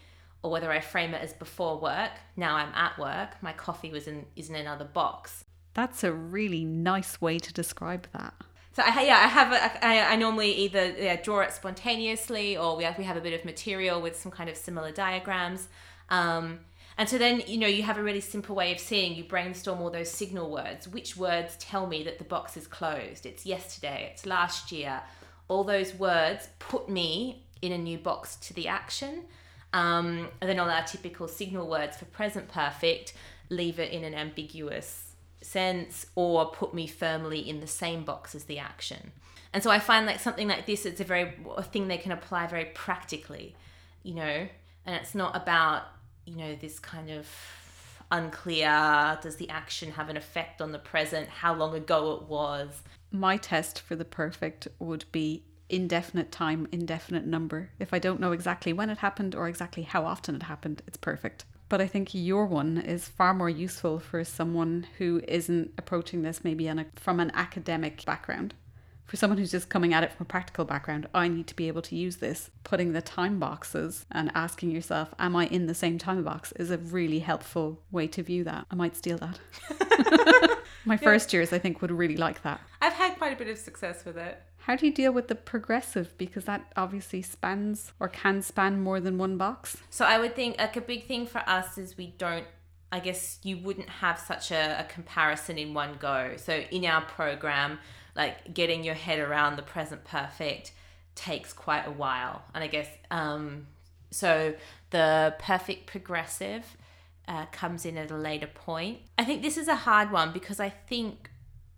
or 0.42 0.50
whether 0.50 0.70
I 0.70 0.80
frame 0.80 1.14
it 1.14 1.22
as 1.22 1.32
before 1.32 1.78
work, 1.78 2.12
now 2.36 2.56
I'm 2.56 2.72
at 2.74 2.98
work, 2.98 3.42
my 3.42 3.52
coffee 3.52 3.90
was 3.90 4.06
in 4.06 4.26
is 4.36 4.50
in 4.50 4.56
another 4.56 4.84
box. 4.84 5.44
That's 5.74 6.04
a 6.04 6.12
really 6.12 6.64
nice 6.64 7.20
way 7.20 7.38
to 7.38 7.52
describe 7.52 8.06
that. 8.12 8.34
So 8.74 8.82
I, 8.84 9.02
yeah, 9.02 9.16
I 9.16 9.28
have 9.28 9.52
a, 9.52 9.86
I, 9.86 10.12
I 10.12 10.16
normally 10.16 10.52
either 10.52 10.94
yeah, 10.98 11.20
draw 11.20 11.40
it 11.40 11.52
spontaneously, 11.52 12.56
or 12.56 12.76
we 12.76 12.84
have 12.84 12.96
we 12.96 13.04
have 13.04 13.16
a 13.16 13.20
bit 13.20 13.38
of 13.38 13.44
material 13.44 14.00
with 14.00 14.18
some 14.18 14.32
kind 14.32 14.48
of 14.48 14.56
similar 14.56 14.90
diagrams. 14.90 15.68
Um, 16.08 16.60
and 16.98 17.08
so 17.08 17.18
then, 17.18 17.42
you 17.46 17.58
know, 17.58 17.66
you 17.66 17.82
have 17.82 17.98
a 17.98 18.02
really 18.02 18.20
simple 18.20 18.54
way 18.54 18.72
of 18.72 18.78
seeing. 18.78 19.14
You 19.14 19.24
brainstorm 19.24 19.80
all 19.80 19.90
those 19.90 20.10
signal 20.10 20.50
words. 20.50 20.86
Which 20.86 21.16
words 21.16 21.56
tell 21.58 21.86
me 21.86 22.02
that 22.04 22.18
the 22.18 22.24
box 22.24 22.56
is 22.56 22.66
closed? 22.66 23.24
It's 23.26 23.46
yesterday, 23.46 24.10
it's 24.12 24.26
last 24.26 24.72
year. 24.72 25.02
All 25.48 25.64
those 25.64 25.94
words 25.94 26.48
put 26.58 26.88
me 26.88 27.44
in 27.60 27.72
a 27.72 27.78
new 27.78 27.98
box 27.98 28.36
to 28.36 28.54
the 28.54 28.68
action. 28.68 29.24
Um, 29.72 30.28
and 30.40 30.50
then 30.50 30.58
all 30.58 30.68
our 30.68 30.84
typical 30.84 31.28
signal 31.28 31.66
words 31.66 31.96
for 31.96 32.04
present 32.06 32.48
perfect 32.48 33.14
leave 33.48 33.78
it 33.78 33.90
in 33.90 34.04
an 34.04 34.14
ambiguous 34.14 35.11
sense 35.44 36.06
or 36.14 36.50
put 36.50 36.74
me 36.74 36.86
firmly 36.86 37.38
in 37.38 37.60
the 37.60 37.66
same 37.66 38.04
box 38.04 38.34
as 38.34 38.44
the 38.44 38.58
action. 38.58 39.12
And 39.52 39.62
so 39.62 39.70
I 39.70 39.78
find 39.78 40.06
like 40.06 40.20
something 40.20 40.48
like 40.48 40.66
this, 40.66 40.86
it's 40.86 41.00
a 41.00 41.04
very 41.04 41.34
a 41.56 41.62
thing 41.62 41.88
they 41.88 41.98
can 41.98 42.12
apply 42.12 42.46
very 42.46 42.66
practically, 42.66 43.54
you 44.02 44.14
know, 44.14 44.48
and 44.86 44.96
it's 44.96 45.14
not 45.14 45.36
about 45.36 45.84
you 46.24 46.36
know, 46.36 46.54
this 46.54 46.78
kind 46.78 47.10
of 47.10 47.28
unclear 48.10 49.18
does 49.22 49.36
the 49.36 49.48
action 49.48 49.92
have 49.92 50.08
an 50.08 50.16
effect 50.16 50.60
on 50.60 50.72
the 50.72 50.78
present, 50.78 51.28
how 51.28 51.54
long 51.54 51.74
ago 51.74 52.12
it 52.12 52.28
was. 52.28 52.82
My 53.10 53.36
test 53.36 53.80
for 53.80 53.96
the 53.96 54.04
perfect 54.04 54.68
would 54.78 55.04
be 55.12 55.44
indefinite 55.68 56.30
time, 56.30 56.68
indefinite 56.70 57.26
number. 57.26 57.70
If 57.78 57.92
I 57.92 57.98
don't 57.98 58.20
know 58.20 58.32
exactly 58.32 58.72
when 58.72 58.90
it 58.90 58.98
happened 58.98 59.34
or 59.34 59.48
exactly 59.48 59.82
how 59.82 60.04
often 60.04 60.34
it 60.36 60.44
happened, 60.44 60.82
it's 60.86 60.98
perfect. 60.98 61.44
But 61.72 61.80
I 61.80 61.86
think 61.86 62.10
your 62.12 62.44
one 62.44 62.76
is 62.76 63.08
far 63.08 63.32
more 63.32 63.48
useful 63.48 63.98
for 63.98 64.22
someone 64.24 64.86
who 64.98 65.22
isn't 65.26 65.72
approaching 65.78 66.20
this 66.20 66.44
maybe 66.44 66.68
a, 66.68 66.84
from 66.96 67.18
an 67.18 67.30
academic 67.32 68.04
background 68.04 68.52
for 69.12 69.16
someone 69.18 69.36
who's 69.36 69.50
just 69.50 69.68
coming 69.68 69.92
at 69.92 70.02
it 70.02 70.10
from 70.10 70.24
a 70.24 70.28
practical 70.28 70.64
background, 70.64 71.06
I 71.12 71.28
need 71.28 71.46
to 71.48 71.54
be 71.54 71.68
able 71.68 71.82
to 71.82 71.94
use 71.94 72.16
this. 72.16 72.50
Putting 72.64 72.92
the 72.92 73.02
time 73.02 73.38
boxes 73.38 74.06
and 74.10 74.32
asking 74.34 74.70
yourself, 74.70 75.12
Am 75.18 75.36
I 75.36 75.48
in 75.48 75.66
the 75.66 75.74
same 75.74 75.98
time 75.98 76.24
box? 76.24 76.52
is 76.52 76.70
a 76.70 76.78
really 76.78 77.18
helpful 77.18 77.82
way 77.90 78.06
to 78.06 78.22
view 78.22 78.42
that. 78.44 78.64
I 78.70 78.74
might 78.74 78.96
steal 78.96 79.18
that. 79.18 80.58
My 80.86 80.96
first 80.96 81.32
years, 81.32 81.52
I 81.52 81.58
think, 81.58 81.82
would 81.82 81.90
really 81.90 82.16
like 82.16 82.42
that. 82.42 82.62
I've 82.80 82.94
had 82.94 83.18
quite 83.18 83.34
a 83.34 83.36
bit 83.36 83.48
of 83.48 83.58
success 83.58 84.04
with 84.06 84.16
it. 84.16 84.42
How 84.66 84.76
do 84.76 84.86
you 84.86 84.92
deal 84.92 85.12
with 85.12 85.28
the 85.28 85.34
progressive? 85.34 86.16
Because 86.18 86.44
that 86.44 86.72
obviously 86.76 87.20
spans 87.22 87.92
or 87.98 88.08
can 88.08 88.42
span 88.42 88.80
more 88.80 89.00
than 89.00 89.18
one 89.18 89.36
box. 89.36 89.76
So 89.90 90.04
I 90.04 90.18
would 90.18 90.36
think 90.36 90.58
like 90.58 90.76
a 90.76 90.80
big 90.80 91.06
thing 91.06 91.26
for 91.26 91.42
us 91.48 91.78
is 91.78 91.96
we 91.96 92.14
don't 92.18 92.46
I 92.92 93.00
guess 93.00 93.38
you 93.42 93.56
wouldn't 93.56 93.88
have 93.88 94.18
such 94.18 94.50
a, 94.50 94.80
a 94.80 94.84
comparison 94.84 95.56
in 95.56 95.72
one 95.72 95.96
go. 95.98 96.34
So 96.36 96.62
in 96.70 96.84
our 96.84 97.00
program, 97.00 97.78
like 98.14 98.52
getting 98.52 98.84
your 98.84 98.94
head 98.94 99.18
around 99.18 99.56
the 99.56 99.62
present 99.62 100.04
perfect 100.04 100.72
takes 101.14 101.54
quite 101.54 101.86
a 101.86 101.90
while. 101.90 102.42
And 102.54 102.62
I 102.62 102.66
guess 102.66 102.88
um, 103.10 103.66
so 104.10 104.54
the 104.90 105.34
perfect 105.38 105.86
progressive 105.86 106.76
uh, 107.26 107.46
comes 107.46 107.86
in 107.86 107.96
at 107.96 108.10
a 108.10 108.16
later 108.16 108.46
point. 108.46 108.98
I 109.18 109.24
think 109.24 109.40
this 109.40 109.56
is 109.56 109.68
a 109.68 109.76
hard 109.76 110.12
one 110.12 110.32
because 110.32 110.60
I 110.60 110.68
think 110.68 111.30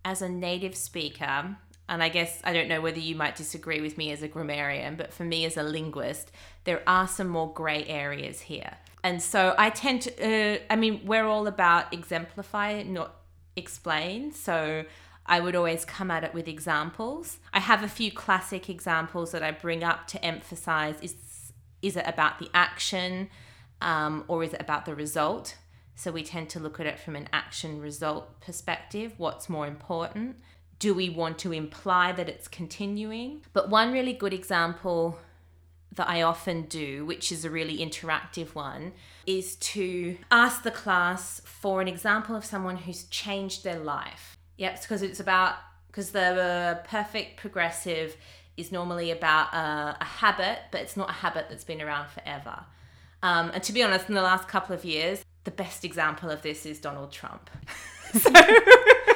as 0.03 0.21
a 0.21 0.27
native 0.27 0.75
speaker, 0.75 1.55
and 1.87 2.01
I 2.01 2.09
guess 2.09 2.41
I 2.43 2.53
don't 2.53 2.67
know 2.67 2.81
whether 2.81 2.99
you 2.99 3.15
might 3.15 3.35
disagree 3.35 3.81
with 3.81 3.97
me 3.97 4.11
as 4.11 4.23
a 4.23 4.27
grammarian, 4.27 4.95
but 4.95 5.13
for 5.13 5.23
me 5.23 5.45
as 5.45 5.57
a 5.57 5.63
linguist, 5.63 6.31
there 6.63 6.81
are 6.87 7.07
some 7.07 7.27
more 7.27 7.51
grey 7.53 7.85
areas 7.85 8.41
here. 8.41 8.77
And 9.03 9.21
so 9.21 9.53
I 9.57 9.69
tend 9.69 10.01
to, 10.03 10.55
uh, 10.55 10.59
I 10.69 10.75
mean, 10.75 11.01
we're 11.05 11.25
all 11.27 11.45
about 11.45 11.93
exemplify, 11.93 12.81
not 12.83 13.15
explain. 13.55 14.31
So 14.31 14.85
I 15.27 15.39
would 15.39 15.55
always 15.55 15.85
come 15.85 16.09
at 16.09 16.23
it 16.23 16.33
with 16.33 16.47
examples. 16.47 17.37
I 17.53 17.59
have 17.59 17.83
a 17.83 17.87
few 17.87 18.11
classic 18.11 18.69
examples 18.69 19.31
that 19.31 19.43
I 19.43 19.51
bring 19.51 19.83
up 19.83 20.07
to 20.07 20.23
emphasize 20.25 20.95
is 21.01 21.15
is 21.81 21.95
it 21.95 22.05
about 22.07 22.39
the 22.39 22.49
action 22.51 23.29
um, 23.79 24.23
or 24.27 24.43
is 24.43 24.53
it 24.53 24.61
about 24.61 24.85
the 24.85 24.95
result? 24.95 25.55
So 25.95 26.11
we 26.11 26.23
tend 26.23 26.49
to 26.49 26.59
look 26.59 26.79
at 26.79 26.87
it 26.87 26.99
from 26.99 27.15
an 27.15 27.29
action 27.31 27.79
result 27.79 28.41
perspective. 28.41 29.13
What's 29.17 29.49
more 29.49 29.67
important? 29.67 30.37
Do 30.79 30.93
we 30.93 31.09
want 31.09 31.39
to 31.39 31.53
imply 31.53 32.11
that 32.11 32.29
it's 32.29 32.47
continuing? 32.47 33.41
But 33.53 33.69
one 33.69 33.93
really 33.93 34.13
good 34.13 34.33
example 34.33 35.17
that 35.93 36.09
I 36.09 36.21
often 36.21 36.63
do, 36.63 37.05
which 37.05 37.31
is 37.31 37.45
a 37.45 37.49
really 37.49 37.77
interactive 37.77 38.53
one, 38.53 38.91
is 39.25 39.55
to 39.55 40.17
ask 40.29 40.63
the 40.63 40.71
class 40.71 41.41
for 41.45 41.81
an 41.81 41.87
example 41.87 42.35
of 42.35 42.43
someone 42.43 42.75
who's 42.75 43.05
changed 43.05 43.63
their 43.63 43.79
life 43.79 44.35
Yep, 44.57 44.81
because 44.81 45.01
it's 45.01 45.19
about 45.19 45.55
because 45.87 46.11
the 46.11 46.81
perfect 46.85 47.37
progressive 47.37 48.17
is 48.57 48.71
normally 48.71 49.11
about 49.11 49.53
a, 49.53 49.97
a, 49.99 50.03
habit, 50.03 50.59
but 50.71 50.81
it's 50.81 50.97
not 50.97 51.09
a 51.09 51.13
habit 51.13 51.47
that's 51.49 51.63
been 51.63 51.81
around 51.81 52.09
forever. 52.09 52.65
Um, 53.23 53.51
and 53.53 53.63
to 53.63 53.73
be 53.73 53.83
honest, 53.83 54.07
in 54.07 54.15
the 54.15 54.21
last 54.21 54.47
couple 54.47 54.75
of 54.75 54.85
years, 54.85 55.23
the 55.45 55.51
best 55.51 55.83
example 55.83 56.29
of 56.29 56.41
this 56.41 56.65
is 56.65 56.79
Donald 56.79 57.11
Trump. 57.11 57.49
so 58.13 58.29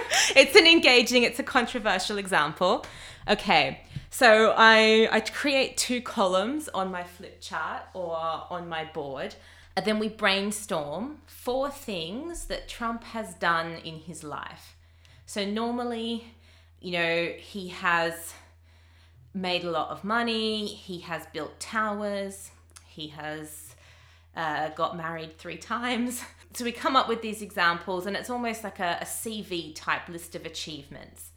it's 0.36 0.56
an 0.56 0.67
engaging, 0.67 1.24
it's 1.24 1.39
a 1.39 1.43
controversial 1.43 2.17
example. 2.17 2.86
Okay, 3.28 3.82
so 4.10 4.54
I 4.58 5.08
I 5.12 5.19
create 5.19 5.78
two 5.78 6.02
columns 6.02 6.69
on 6.69 6.91
my 6.91 7.04
flip 7.04 7.41
chart 7.41 7.84
or 7.93 8.15
on 8.15 8.67
my 8.67 8.86
board. 8.86 9.36
And 9.76 9.86
then 9.86 10.00
we 10.00 10.10
brainstorm 10.10 11.19
four 11.26 11.69
things 11.69 12.45
that 12.45 12.67
Trump 12.67 13.04
has 13.06 13.34
done 13.36 13.78
in 13.86 14.00
his 14.00 14.24
life. 14.26 14.76
So 15.26 15.45
normally, 15.45 16.34
you 16.82 16.91
know, 16.93 17.34
he 17.38 17.69
has 17.69 18.34
made 19.34 19.63
a 19.63 19.72
lot 19.72 19.89
of 19.89 20.04
money, 20.04 20.65
he 20.65 21.00
has 21.00 21.26
built 21.28 21.60
towers, 21.60 22.52
he 22.88 23.08
has 23.10 23.76
uh, 24.39 24.69
got 24.69 24.95
married 24.95 25.38
three 25.38 25.58
times. 25.58 26.23
So 26.52 26.65
we 26.65 26.71
come 26.71 26.95
up 26.95 27.08
with 27.08 27.21
these 27.21 27.43
examples, 27.43 28.08
and 28.08 28.15
it's 28.17 28.32
almost 28.32 28.63
like 28.63 28.80
a, 28.80 28.97
a 29.02 29.06
CV 29.06 29.71
type 29.75 30.10
list 30.10 30.34
of 30.34 30.47
achievements. 30.47 31.30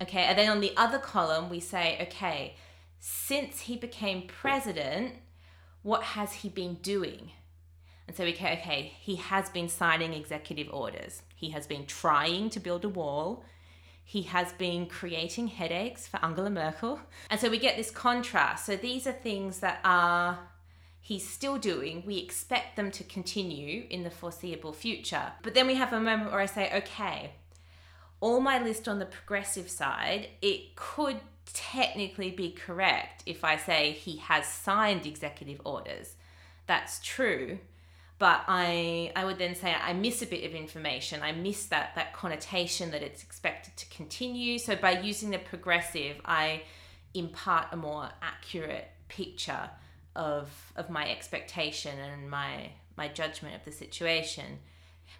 Okay, 0.00 0.22
and 0.22 0.38
then 0.38 0.48
on 0.48 0.60
the 0.60 0.72
other 0.76 0.98
column, 1.00 1.50
we 1.50 1.58
say, 1.58 1.98
okay, 2.02 2.54
since 3.00 3.62
he 3.62 3.76
became 3.76 4.28
president, 4.28 5.14
what 5.82 6.04
has 6.04 6.34
he 6.34 6.48
been 6.48 6.74
doing? 6.74 7.32
And 8.06 8.16
so 8.16 8.24
we 8.24 8.32
go, 8.32 8.46
okay, 8.46 8.92
he 9.00 9.16
has 9.16 9.50
been 9.50 9.68
signing 9.68 10.12
executive 10.12 10.72
orders. 10.72 11.22
He 11.34 11.50
has 11.50 11.66
been 11.66 11.84
trying 11.84 12.48
to 12.50 12.60
build 12.60 12.84
a 12.84 12.88
wall. 12.88 13.44
He 14.04 14.22
has 14.22 14.52
been 14.52 14.86
creating 14.86 15.48
headaches 15.48 16.06
for 16.06 16.24
Angela 16.24 16.48
Merkel. 16.48 17.00
And 17.28 17.40
so 17.40 17.50
we 17.50 17.58
get 17.58 17.76
this 17.76 17.90
contrast. 17.90 18.66
So 18.66 18.76
these 18.76 19.08
are 19.08 19.12
things 19.12 19.58
that 19.58 19.80
are 19.82 20.38
he's 21.00 21.28
still 21.28 21.58
doing. 21.58 22.02
We 22.06 22.18
expect 22.18 22.76
them 22.76 22.90
to 22.92 23.04
continue 23.04 23.84
in 23.90 24.04
the 24.04 24.10
foreseeable 24.10 24.72
future. 24.72 25.32
But 25.42 25.54
then 25.54 25.66
we 25.66 25.74
have 25.74 25.92
a 25.92 26.00
moment 26.00 26.30
where 26.30 26.40
I 26.40 26.46
say, 26.46 26.70
okay, 26.74 27.32
all 28.20 28.40
my 28.40 28.62
list 28.62 28.88
on 28.88 28.98
the 28.98 29.06
progressive 29.06 29.70
side, 29.70 30.28
it 30.42 30.76
could 30.76 31.20
technically 31.52 32.30
be 32.30 32.50
correct 32.50 33.22
if 33.26 33.44
I 33.44 33.56
say 33.56 33.92
he 33.92 34.18
has 34.18 34.46
signed 34.46 35.06
executive 35.06 35.60
orders. 35.64 36.14
That's 36.66 37.00
true 37.02 37.58
but 38.18 38.42
I 38.48 39.12
I 39.14 39.24
would 39.24 39.38
then 39.38 39.54
say 39.54 39.74
I 39.74 39.92
miss 39.92 40.22
a 40.22 40.26
bit 40.26 40.44
of 40.44 40.54
information. 40.54 41.22
I 41.22 41.32
miss 41.32 41.66
that 41.66 41.94
that 41.94 42.12
connotation 42.12 42.90
that 42.90 43.02
it's 43.02 43.22
expected 43.22 43.76
to 43.76 43.96
continue. 43.96 44.58
So 44.58 44.76
by 44.76 45.00
using 45.00 45.30
the 45.30 45.38
progressive, 45.38 46.20
I 46.24 46.62
impart 47.14 47.68
a 47.72 47.76
more 47.76 48.10
accurate 48.20 48.88
picture 49.08 49.70
of 50.18 50.50
of 50.76 50.90
my 50.90 51.08
expectation 51.08 51.98
and 51.98 52.28
my 52.28 52.72
my 52.96 53.08
judgment 53.08 53.54
of 53.54 53.64
the 53.64 53.72
situation. 53.72 54.58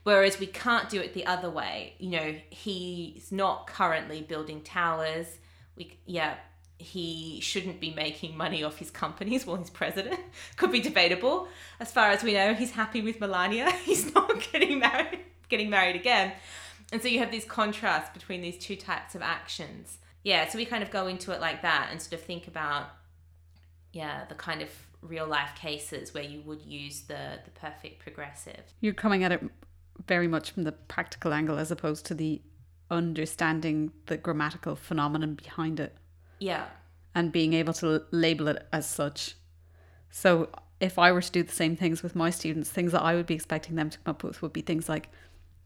Whereas 0.02 0.38
we 0.38 0.46
can't 0.46 0.90
do 0.90 1.00
it 1.00 1.14
the 1.14 1.24
other 1.24 1.48
way. 1.48 1.94
You 1.98 2.10
know, 2.10 2.34
he's 2.50 3.32
not 3.32 3.66
currently 3.66 4.20
building 4.20 4.60
towers. 4.62 5.26
We 5.76 5.98
yeah, 6.04 6.34
he 6.78 7.40
shouldn't 7.40 7.80
be 7.80 7.94
making 7.94 8.36
money 8.36 8.62
off 8.62 8.78
his 8.78 8.90
companies 8.90 9.46
while 9.46 9.56
he's 9.56 9.70
president. 9.70 10.20
Could 10.56 10.72
be 10.72 10.80
debatable. 10.80 11.48
As 11.80 11.90
far 11.90 12.10
as 12.10 12.22
we 12.22 12.34
know, 12.34 12.52
he's 12.52 12.72
happy 12.72 13.00
with 13.00 13.20
Melania. 13.20 13.70
He's 13.84 14.12
not 14.14 14.30
getting 14.52 14.80
married 14.80 15.20
getting 15.48 15.70
married 15.70 15.96
again. 15.96 16.32
And 16.92 17.02
so 17.02 17.08
you 17.08 17.18
have 17.18 17.30
this 17.30 17.44
contrast 17.44 18.14
between 18.14 18.40
these 18.40 18.58
two 18.58 18.76
types 18.76 19.14
of 19.14 19.22
actions. 19.22 19.98
Yeah, 20.24 20.48
so 20.48 20.58
we 20.58 20.64
kind 20.64 20.82
of 20.82 20.90
go 20.90 21.06
into 21.06 21.32
it 21.32 21.40
like 21.40 21.62
that 21.62 21.88
and 21.90 22.00
sort 22.00 22.14
of 22.14 22.22
think 22.22 22.48
about 22.48 22.90
yeah, 23.92 24.24
the 24.26 24.34
kind 24.34 24.62
of 24.62 24.70
real 25.00 25.26
life 25.26 25.50
cases 25.54 26.12
where 26.12 26.24
you 26.24 26.40
would 26.42 26.62
use 26.62 27.02
the 27.02 27.38
the 27.44 27.50
perfect 27.50 28.00
progressive. 28.00 28.62
You're 28.80 28.94
coming 28.94 29.24
at 29.24 29.32
it 29.32 29.42
very 30.06 30.28
much 30.28 30.50
from 30.50 30.64
the 30.64 30.72
practical 30.72 31.32
angle 31.32 31.58
as 31.58 31.70
opposed 31.70 32.06
to 32.06 32.14
the 32.14 32.40
understanding 32.90 33.92
the 34.06 34.16
grammatical 34.16 34.76
phenomenon 34.76 35.34
behind 35.34 35.80
it. 35.80 35.96
Yeah. 36.38 36.66
And 37.14 37.32
being 37.32 37.52
able 37.52 37.72
to 37.74 38.04
label 38.10 38.48
it 38.48 38.66
as 38.72 38.86
such. 38.88 39.34
So 40.10 40.48
if 40.80 40.98
I 40.98 41.12
were 41.12 41.20
to 41.20 41.32
do 41.32 41.42
the 41.42 41.52
same 41.52 41.76
things 41.76 42.02
with 42.02 42.14
my 42.14 42.30
students, 42.30 42.70
things 42.70 42.92
that 42.92 43.02
I 43.02 43.14
would 43.14 43.26
be 43.26 43.34
expecting 43.34 43.74
them 43.74 43.90
to 43.90 43.98
come 43.98 44.12
up 44.12 44.22
with 44.22 44.40
would 44.40 44.52
be 44.52 44.60
things 44.60 44.88
like 44.88 45.10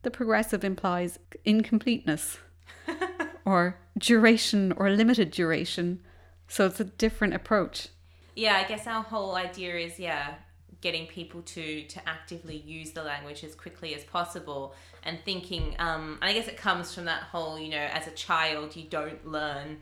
the 0.03 0.11
progressive 0.11 0.65
implies 0.65 1.19
incompleteness 1.45 2.39
or 3.45 3.79
duration 3.99 4.73
or 4.73 4.91
limited 4.91 5.31
duration. 5.31 6.01
So 6.49 6.67
it's 6.67 6.81
a 6.81 6.85
different 6.85 7.35
approach. 7.35 7.89
Yeah, 8.35 8.57
I 8.57 8.65
guess 8.65 8.87
our 8.87 9.03
whole 9.03 9.35
idea 9.35 9.77
is 9.77 9.99
yeah, 9.99 10.35
getting 10.81 11.07
people 11.07 11.43
to 11.43 11.85
to 11.85 12.09
actively 12.09 12.57
use 12.57 12.93
the 12.93 13.03
language 13.03 13.45
as 13.45 13.55
quickly 13.55 13.95
as 13.95 14.05
possible 14.05 14.75
and 15.05 15.19
thinking 15.25 15.77
um 15.79 16.19
and 16.21 16.31
I 16.31 16.33
guess 16.33 16.49
it 16.49 16.57
comes 16.57 16.95
from 16.95 17.05
that 17.07 17.25
whole, 17.25 17.59
you 17.59 17.71
know, 17.71 17.89
as 17.93 18.07
a 18.07 18.11
child 18.13 18.77
you 18.77 18.85
don't 18.85 19.27
learn 19.27 19.79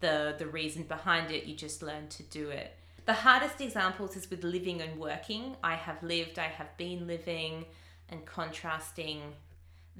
the 0.00 0.34
the 0.38 0.46
reason 0.46 0.84
behind 0.84 1.30
it, 1.30 1.44
you 1.44 1.54
just 1.54 1.82
learn 1.82 2.08
to 2.08 2.22
do 2.24 2.50
it. 2.50 2.76
The 3.06 3.12
hardest 3.12 3.60
examples 3.60 4.16
is 4.16 4.30
with 4.30 4.44
living 4.44 4.80
and 4.82 4.98
working. 4.98 5.56
I 5.64 5.74
have 5.74 6.02
lived, 6.02 6.38
I 6.38 6.48
have 6.48 6.76
been 6.76 7.06
living 7.06 7.64
and 8.08 8.24
contrasting 8.26 9.20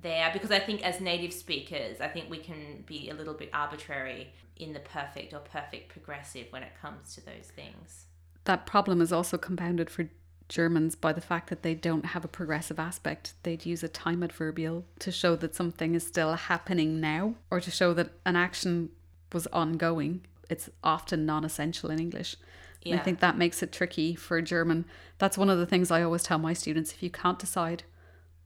there 0.00 0.30
because 0.32 0.50
I 0.50 0.58
think 0.58 0.82
as 0.82 1.00
native 1.00 1.32
speakers, 1.32 2.00
I 2.00 2.08
think 2.08 2.30
we 2.30 2.38
can 2.38 2.84
be 2.86 3.10
a 3.10 3.14
little 3.14 3.34
bit 3.34 3.50
arbitrary 3.52 4.32
in 4.60 4.72
the 4.72 4.80
perfect 4.80 5.32
or 5.32 5.40
perfect 5.40 5.88
progressive 5.88 6.46
when 6.50 6.62
it 6.62 6.72
comes 6.80 7.14
to 7.14 7.24
those 7.24 7.50
things. 7.54 8.06
That 8.44 8.66
problem 8.66 9.00
is 9.00 9.12
also 9.12 9.38
compounded 9.38 9.90
for 9.90 10.08
Germans 10.48 10.96
by 10.96 11.12
the 11.12 11.20
fact 11.20 11.48
that 11.48 11.62
they 11.62 11.74
don't 11.74 12.06
have 12.06 12.24
a 12.24 12.28
progressive 12.28 12.78
aspect. 12.78 13.34
They'd 13.44 13.64
use 13.64 13.82
a 13.82 13.88
time 13.88 14.22
adverbial 14.22 14.84
to 14.98 15.12
show 15.12 15.36
that 15.36 15.54
something 15.54 15.94
is 15.94 16.06
still 16.06 16.34
happening 16.34 17.00
now 17.00 17.34
or 17.50 17.60
to 17.60 17.70
show 17.70 17.94
that 17.94 18.10
an 18.26 18.36
action 18.36 18.90
was 19.32 19.46
ongoing. 19.48 20.26
It's 20.48 20.68
often 20.82 21.24
non 21.24 21.44
essential 21.44 21.90
in 21.90 22.00
English. 22.00 22.36
Yeah. 22.82 22.96
I 22.96 22.98
think 22.98 23.20
that 23.20 23.38
makes 23.38 23.62
it 23.62 23.72
tricky 23.72 24.14
for 24.14 24.38
a 24.38 24.42
German. 24.42 24.86
That's 25.18 25.38
one 25.38 25.50
of 25.50 25.58
the 25.58 25.66
things 25.66 25.90
I 25.90 26.02
always 26.02 26.22
tell 26.22 26.38
my 26.38 26.54
students 26.54 26.92
if 26.92 27.02
you 27.02 27.10
can't 27.10 27.38
decide 27.38 27.84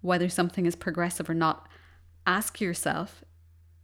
whether 0.01 0.29
something 0.29 0.67
is 0.67 0.77
progressive 0.77 1.31
or 1.31 1.35
not, 1.35 1.67
ask 2.27 2.61
yourself 2.61 3.24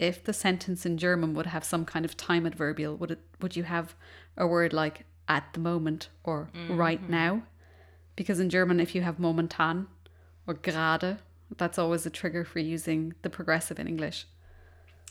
if 0.00 0.24
the 0.24 0.32
sentence 0.32 0.86
in 0.86 0.96
German 0.96 1.34
would 1.34 1.46
have 1.46 1.62
some 1.62 1.84
kind 1.84 2.04
of 2.04 2.16
time 2.16 2.46
adverbial. 2.46 2.96
Would 2.96 3.12
it 3.12 3.20
would 3.40 3.54
you 3.54 3.64
have 3.64 3.94
a 4.36 4.46
word 4.46 4.72
like 4.72 5.04
at 5.28 5.52
the 5.52 5.60
moment 5.60 6.08
or 6.24 6.48
mm-hmm. 6.54 6.76
right 6.76 7.08
now? 7.08 7.42
Because 8.16 8.40
in 8.40 8.50
German 8.50 8.80
if 8.80 8.94
you 8.94 9.02
have 9.02 9.20
momentan 9.20 9.86
or 10.46 10.54
gerade, 10.54 11.18
that's 11.56 11.78
always 11.78 12.06
a 12.06 12.10
trigger 12.10 12.44
for 12.44 12.58
using 12.58 13.14
the 13.22 13.30
progressive 13.30 13.78
in 13.78 13.86
English. 13.86 14.26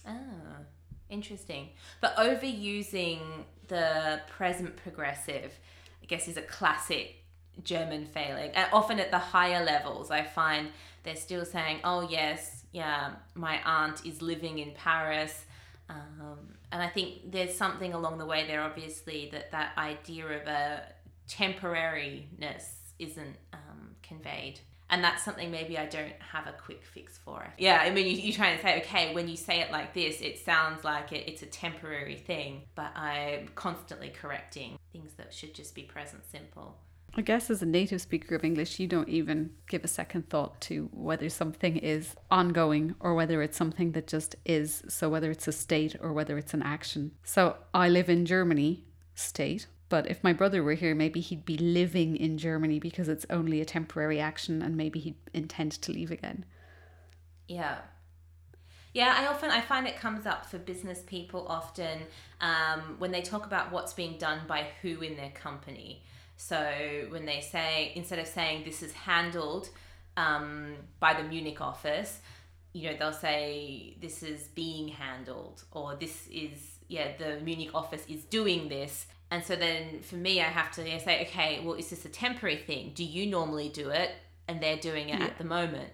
Ah, 0.06 0.64
interesting. 1.10 1.70
But 2.02 2.16
overusing 2.18 3.20
the 3.68 4.22
present 4.28 4.76
progressive, 4.76 5.60
I 6.02 6.06
guess, 6.08 6.28
is 6.28 6.38
a 6.38 6.42
classic 6.42 7.24
German 7.64 8.06
failing. 8.06 8.52
And 8.52 8.68
often 8.74 9.00
at 9.00 9.12
the 9.12 9.20
higher 9.20 9.64
levels, 9.64 10.10
I 10.10 10.24
find 10.24 10.70
they're 11.04 11.16
still 11.16 11.46
saying, 11.46 11.82
oh, 11.84 12.08
yes, 12.10 12.59
yeah, 12.72 13.12
my 13.36 13.62
aunt 13.64 14.06
is 14.06 14.22
living 14.22 14.60
in 14.60 14.72
Paris. 14.72 15.46
Um, 15.90 16.56
and 16.72 16.82
I 16.82 16.88
think 16.88 17.32
there's 17.32 17.56
something 17.56 17.94
along 17.94 18.20
the 18.20 18.26
way 18.26 18.46
there, 18.46 18.62
obviously, 18.62 19.30
that 19.32 19.52
that 19.52 19.72
idea 19.78 20.26
of 20.26 20.48
a 20.48 20.84
temporariness 21.28 22.66
isn't 23.00 23.38
um, 23.54 23.96
conveyed. 24.04 24.60
And 24.92 25.04
that's 25.04 25.24
something 25.24 25.52
maybe 25.52 25.78
I 25.78 25.86
don't 25.86 26.14
have 26.20 26.48
a 26.48 26.54
quick 26.54 26.84
fix 26.84 27.18
for. 27.20 27.54
Yeah, 27.60 27.80
I 27.80 27.92
mean, 27.92 28.08
you, 28.08 28.14
you 28.14 28.34
try 28.34 28.48
and 28.48 28.62
say, 28.62 28.82
okay, 28.82 29.14
when 29.14 29.28
you 29.28 29.38
say 29.38 29.62
it 29.62 29.72
like 29.72 29.94
this, 29.94 30.20
it 30.22 30.40
sounds 30.40 30.84
like 30.84 31.12
it, 31.12 31.30
it's 31.30 31.44
a 31.44 31.48
temporary 31.48 32.16
thing, 32.16 32.64
but 32.74 32.96
I'm 32.98 33.50
constantly 33.54 34.10
correcting 34.10 34.80
things 34.92 35.14
that 35.18 35.32
should 35.32 35.54
just 35.54 35.76
be 35.76 35.84
present 35.84 36.24
simple. 36.32 36.76
I 37.16 37.22
guess 37.22 37.50
as 37.50 37.62
a 37.62 37.66
native 37.66 38.02
speaker 38.02 38.36
of 38.36 38.44
English, 38.44 38.80
you 38.80 38.88
don't 38.88 39.10
even 39.10 39.52
give 39.68 39.84
a 39.84 39.88
second 39.88 40.30
thought 40.30 40.62
to 40.62 40.90
whether 40.94 41.30
something 41.30 41.78
is 41.78 42.16
ongoing 42.30 42.96
or 43.00 43.14
whether 43.16 43.42
it's 43.42 43.58
something 43.58 43.94
that 43.94 44.08
just 44.08 44.36
is. 44.46 44.84
So, 44.88 45.10
whether 45.10 45.32
it's 45.32 45.48
a 45.48 45.52
state 45.52 45.96
or 46.00 46.14
whether 46.14 46.38
it's 46.38 46.54
an 46.54 46.62
action. 46.62 47.12
So, 47.24 47.58
I 47.74 47.90
live 47.90 48.10
in 48.10 48.26
Germany, 48.26 48.86
state. 49.16 49.68
But 49.90 50.08
if 50.08 50.24
my 50.24 50.34
brother 50.34 50.62
were 50.62 50.76
here, 50.76 50.94
maybe 50.94 51.20
he'd 51.20 51.46
be 51.46 51.58
living 51.58 52.16
in 52.16 52.38
Germany 52.38 52.80
because 52.80 53.08
it's 53.08 53.26
only 53.30 53.60
a 53.60 53.66
temporary 53.66 54.20
action 54.20 54.62
and 54.62 54.78
maybe 54.78 55.00
he'd 55.00 55.18
intend 55.34 55.72
to 55.74 55.92
leave 55.92 56.12
again. 56.12 56.46
Yeah. 57.48 57.80
Yeah, 58.94 59.16
I 59.18 59.28
often 59.28 59.50
I 59.50 59.62
find 59.62 59.88
it 59.88 59.98
comes 59.98 60.26
up 60.26 60.46
for 60.46 60.60
business 60.60 61.02
people 61.02 61.46
often 61.48 62.02
um, 62.42 62.96
when 63.00 63.12
they 63.12 63.22
talk 63.22 63.46
about 63.46 63.72
what's 63.72 63.94
being 63.94 64.18
done 64.18 64.42
by 64.48 64.68
who 64.82 65.02
in 65.02 65.16
their 65.16 65.32
company. 65.32 66.04
So 66.40 67.06
when 67.10 67.26
they 67.26 67.42
say, 67.42 67.92
instead 67.96 68.18
of 68.18 68.26
saying 68.26 68.64
this 68.64 68.82
is 68.82 68.94
handled 68.94 69.68
um, 70.16 70.76
by 71.02 71.14
the 71.14 71.24
Munich 71.24 71.60
office, 71.60 72.22
you 72.72 72.90
know, 72.90 72.96
they'll 72.98 73.12
say 73.12 73.98
this 74.02 74.24
is 74.24 74.48
being 74.48 74.88
handled 74.88 75.62
or 75.74 75.98
this 76.00 76.28
is, 76.28 76.78
yeah, 76.88 77.12
the 77.18 77.42
Munich 77.42 77.72
office 77.74 78.06
is 78.08 78.24
doing 78.24 78.70
this. 78.70 79.08
And 79.32 79.44
so 79.44 79.58
then 79.58 80.00
for 80.00 80.16
me, 80.16 80.40
I 80.40 80.46
have 80.46 80.72
to 80.76 81.00
say, 81.02 81.28
okay, 81.28 81.60
well, 81.62 81.74
is 81.74 81.90
this 81.90 82.06
a 82.06 82.10
temporary 82.10 82.56
thing? 82.56 82.94
Do 82.96 83.04
you 83.04 83.26
normally 83.26 83.68
do 83.68 83.90
it? 83.90 84.12
And 84.48 84.62
they're 84.62 84.78
doing 84.78 85.10
it 85.10 85.20
yeah. 85.20 85.26
at 85.26 85.38
the 85.38 85.44
moment. 85.44 85.90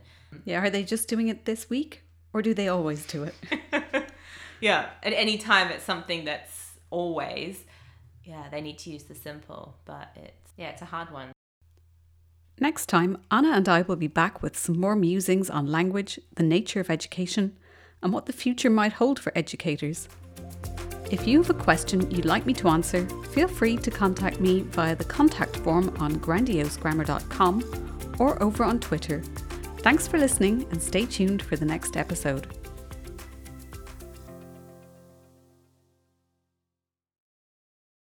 Yeah. 0.45 0.61
Are 0.61 0.69
they 0.69 0.83
just 0.83 1.07
doing 1.07 1.27
it 1.27 1.45
this 1.45 1.71
week 1.71 2.03
or 2.33 2.43
do 2.43 2.53
they 2.53 2.67
always 2.67 3.03
do 3.07 3.23
it? 3.23 3.33
yeah. 4.61 4.89
At 5.01 5.13
any 5.13 5.39
time, 5.39 5.69
it's 5.69 5.83
something 5.83 6.23
that's 6.23 6.73
always 6.91 7.63
yeah, 8.25 8.49
they 8.49 8.61
need 8.61 8.77
to 8.79 8.89
use 8.89 9.03
the 9.03 9.15
simple, 9.15 9.77
but 9.85 10.11
it's 10.15 10.53
yeah, 10.57 10.69
it's 10.69 10.81
a 10.81 10.85
hard 10.85 11.11
one. 11.11 11.31
Next 12.59 12.87
time, 12.87 13.17
Anna 13.29 13.51
and 13.51 13.67
I 13.67 13.81
will 13.81 13.97
be 13.97 14.07
back 14.07 14.41
with 14.41 14.57
some 14.57 14.79
more 14.79 14.95
musings 14.95 15.49
on 15.49 15.67
language, 15.67 16.19
the 16.35 16.43
nature 16.43 16.79
of 16.79 16.89
education, 16.89 17.57
and 18.01 18.13
what 18.13 18.27
the 18.27 18.33
future 18.33 18.69
might 18.69 18.93
hold 18.93 19.19
for 19.19 19.33
educators. 19.35 20.07
If 21.11 21.27
you 21.27 21.39
have 21.39 21.49
a 21.49 21.53
question 21.53 22.09
you'd 22.09 22.25
like 22.25 22.45
me 22.45 22.53
to 22.53 22.69
answer, 22.69 23.05
feel 23.31 23.47
free 23.47 23.77
to 23.77 23.91
contact 23.91 24.39
me 24.39 24.61
via 24.61 24.95
the 24.95 25.03
contact 25.03 25.57
form 25.57 25.95
on 25.99 26.15
grandiosegrammar.com 26.15 28.15
or 28.19 28.41
over 28.41 28.63
on 28.63 28.79
Twitter. 28.79 29.21
Thanks 29.79 30.07
for 30.07 30.17
listening 30.17 30.65
and 30.71 30.81
stay 30.81 31.05
tuned 31.05 31.43
for 31.43 31.57
the 31.57 31.65
next 31.65 31.95
episode. 31.95 32.64